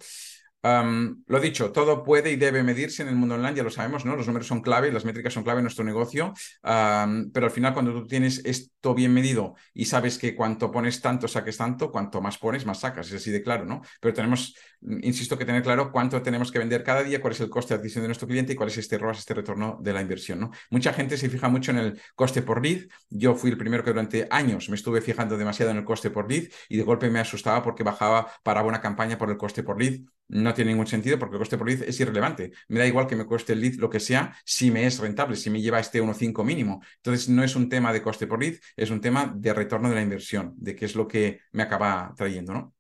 Lo 0.63 1.41
dicho, 1.41 1.73
todo 1.73 2.05
puede 2.05 2.31
y 2.31 2.37
debe 2.37 2.63
medirse 2.63 3.03
en 3.03 3.09
el 3.09 3.17
mundo 3.17 3.35
online, 3.35 3.57
ya 3.57 3.63
lo 3.63 3.71
sabemos, 3.71 4.05
¿no? 4.05 4.15
Los 4.15 4.27
números 4.27 4.47
son 4.47 4.61
clave, 4.61 4.93
las 4.93 5.05
métricas 5.05 5.33
son 5.33 5.43
clave 5.43 5.59
en 5.59 5.65
nuestro 5.65 5.85
negocio, 5.85 6.33
pero 6.63 7.47
al 7.47 7.51
final 7.51 7.73
cuando 7.73 7.93
tú 7.93 8.07
tienes 8.07 8.41
esto 8.45 8.95
bien 8.95 9.13
medido 9.13 9.55
y 9.75 9.87
sabes 9.87 10.19
que 10.19 10.35
cuanto 10.37 10.71
pones 10.71 11.01
tanto, 11.01 11.27
saques 11.27 11.57
tanto, 11.57 11.91
cuanto 11.91 12.21
más 12.21 12.39
pones, 12.39 12.65
más 12.65 12.81
sacas, 12.81 13.09
es 13.09 13.15
así 13.15 13.31
de 13.31 13.43
claro, 13.43 13.65
¿no? 13.65 13.83
Pero 14.01 14.15
tenemos, 14.15 14.57
insisto, 14.81 15.37
que 15.37 15.45
tener 15.45 15.63
claro 15.63 15.91
cuánto 15.91 16.23
tenemos 16.23 16.53
que 16.53 16.59
vender 16.59 16.85
cada 16.85 17.03
día, 17.03 17.21
cuál 17.21 17.33
es 17.33 17.41
el 17.41 17.51
coste 17.51 17.75
de 17.75 17.79
adquisición 17.79 18.03
de 18.03 18.09
nuestro 18.09 18.29
cliente 18.29 18.53
y 18.53 18.57
cuál 18.57 18.69
es 18.69 18.79
este 18.79 18.99
ROAS, 18.99 19.19
este 19.19 19.35
retorno 19.35 19.79
de 19.81 19.93
la 19.93 20.01
inversión, 20.01 20.41
¿no? 20.41 20.51
Mucha 20.71 20.93
gente 20.93 21.17
se 21.17 21.29
fija 21.29 21.49
mucho 21.49 21.73
en 21.73 21.79
el 21.79 22.01
coste 22.15 22.43
por 22.43 22.63
lead, 22.65 22.83
yo 23.11 23.35
fui 23.35 23.51
el 23.51 23.59
primero 23.59 23.83
que 23.83 23.91
durante 23.91 24.29
años 24.31 24.69
me 24.69 24.77
estuve 24.77 25.01
fijando 25.01 25.37
demasiado 25.37 25.73
en 25.73 25.79
el 25.79 25.85
coste 25.85 26.11
por 26.11 26.31
lead 26.31 26.45
y 26.69 26.77
de 26.77 26.83
golpe 26.85 27.11
me 27.11 27.19
asustaba 27.19 27.63
porque 27.63 27.83
bajaba 27.83 28.31
para 28.43 28.63
una 28.63 28.81
campaña 28.81 29.19
por 29.19 29.31
el 29.31 29.37
coste 29.37 29.63
por 29.63 29.81
lead 29.81 30.01
no 30.29 30.55
tiene 30.55 30.71
ningún 30.71 30.87
sentido 30.87 31.19
porque 31.19 31.37
el 31.37 31.41
coste 31.41 31.59
por 31.59 31.69
lead 31.69 31.83
es 31.83 32.01
irrelevante. 32.01 32.53
Me 32.69 32.79
da 32.81 32.87
igual 32.87 33.07
que 33.07 33.17
me 33.17 33.27
cueste 33.27 33.53
el 33.53 33.61
lead 33.61 33.75
lo 33.75 33.91
que 33.91 34.01
sea 34.01 34.37
si 34.45 34.71
me 34.71 34.87
es 34.87 34.99
rentable, 34.99 35.37
si 35.37 35.51
me 35.51 35.61
lleva 35.61 35.81
este 35.81 36.01
1,5 36.01 36.45
mínimo. 36.45 36.83
Entonces 36.97 37.29
no 37.29 37.45
es 37.45 37.55
un 37.57 37.69
tema 37.69 37.93
de 37.93 38.03
coste 38.03 38.27
por 38.27 38.41
lead, 38.41 38.55
es 38.77 38.91
un 38.91 39.01
tema 39.01 39.33
de 39.37 39.53
retorno 39.53 39.89
de 39.89 39.95
la 39.95 40.03
inversión, 40.03 40.55
de 40.57 40.75
qué 40.75 40.87
es 40.87 40.95
lo 40.95 41.07
que 41.07 41.41
me 41.53 41.63
acaba 41.63 42.15
trayendo, 42.17 42.55
¿no? 42.55 42.75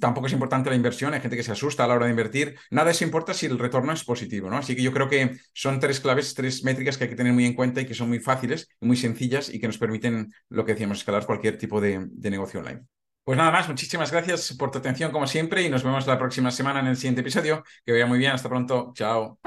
tampoco 0.00 0.26
es 0.26 0.32
importante 0.32 0.70
la 0.70 0.76
inversión, 0.76 1.12
hay 1.12 1.20
gente 1.20 1.36
que 1.36 1.42
se 1.42 1.52
asusta 1.52 1.84
a 1.84 1.88
la 1.88 1.94
hora 1.94 2.04
de 2.06 2.12
invertir. 2.12 2.56
Nada 2.70 2.90
eso 2.92 3.04
importa 3.04 3.34
si 3.34 3.46
el 3.46 3.58
retorno 3.58 3.92
es 3.92 4.04
positivo, 4.04 4.48
¿no? 4.48 4.58
Así 4.58 4.76
que 4.76 4.82
yo 4.82 4.92
creo 4.92 5.08
que 5.08 5.36
son 5.52 5.80
tres 5.80 6.00
claves, 6.00 6.34
tres 6.34 6.62
métricas 6.62 6.96
que 6.96 7.04
hay 7.04 7.10
que 7.10 7.16
tener 7.16 7.32
muy 7.32 7.44
en 7.44 7.54
cuenta 7.54 7.80
y 7.80 7.86
que 7.86 7.94
son 7.94 8.08
muy 8.08 8.20
fáciles, 8.20 8.68
muy 8.80 8.96
sencillas 8.96 9.52
y 9.52 9.58
que 9.58 9.66
nos 9.66 9.78
permiten, 9.78 10.32
lo 10.48 10.64
que 10.64 10.72
decíamos, 10.72 10.98
escalar 10.98 11.26
cualquier 11.26 11.58
tipo 11.58 11.80
de 11.80 12.08
negocio 12.30 12.60
online. 12.60 12.84
Pues 13.24 13.38
nada 13.38 13.50
más, 13.50 13.66
muchísimas 13.68 14.12
gracias 14.12 14.52
por 14.52 14.70
tu 14.70 14.78
atención 14.78 15.10
como 15.10 15.26
siempre 15.26 15.62
y 15.62 15.70
nos 15.70 15.82
vemos 15.82 16.06
la 16.06 16.18
próxima 16.18 16.50
semana 16.50 16.80
en 16.80 16.88
el 16.88 16.96
siguiente 16.96 17.22
episodio. 17.22 17.64
Que 17.86 17.92
vaya 17.92 18.04
muy 18.04 18.18
bien, 18.18 18.32
hasta 18.32 18.50
pronto, 18.50 18.92
chao. 18.94 19.38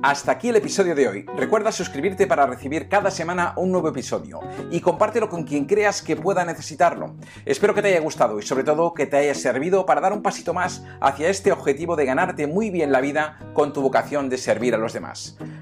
Hasta 0.00 0.30
aquí 0.30 0.50
el 0.50 0.56
episodio 0.56 0.94
de 0.94 1.08
hoy. 1.08 1.26
Recuerda 1.36 1.72
suscribirte 1.72 2.28
para 2.28 2.46
recibir 2.46 2.88
cada 2.88 3.10
semana 3.10 3.54
un 3.56 3.72
nuevo 3.72 3.88
episodio 3.88 4.38
y 4.70 4.80
compártelo 4.80 5.28
con 5.28 5.42
quien 5.42 5.66
creas 5.66 6.00
que 6.00 6.14
pueda 6.14 6.44
necesitarlo. 6.44 7.16
Espero 7.44 7.74
que 7.74 7.82
te 7.82 7.88
haya 7.88 8.00
gustado 8.00 8.38
y 8.38 8.42
sobre 8.42 8.62
todo 8.62 8.94
que 8.94 9.06
te 9.06 9.16
haya 9.16 9.34
servido 9.34 9.84
para 9.84 10.00
dar 10.00 10.12
un 10.12 10.22
pasito 10.22 10.54
más 10.54 10.84
hacia 11.00 11.28
este 11.28 11.50
objetivo 11.50 11.96
de 11.96 12.06
ganarte 12.06 12.46
muy 12.46 12.70
bien 12.70 12.92
la 12.92 13.00
vida 13.00 13.38
con 13.52 13.72
tu 13.72 13.82
vocación 13.82 14.28
de 14.28 14.38
servir 14.38 14.76
a 14.76 14.78
los 14.78 14.92
demás. 14.92 15.36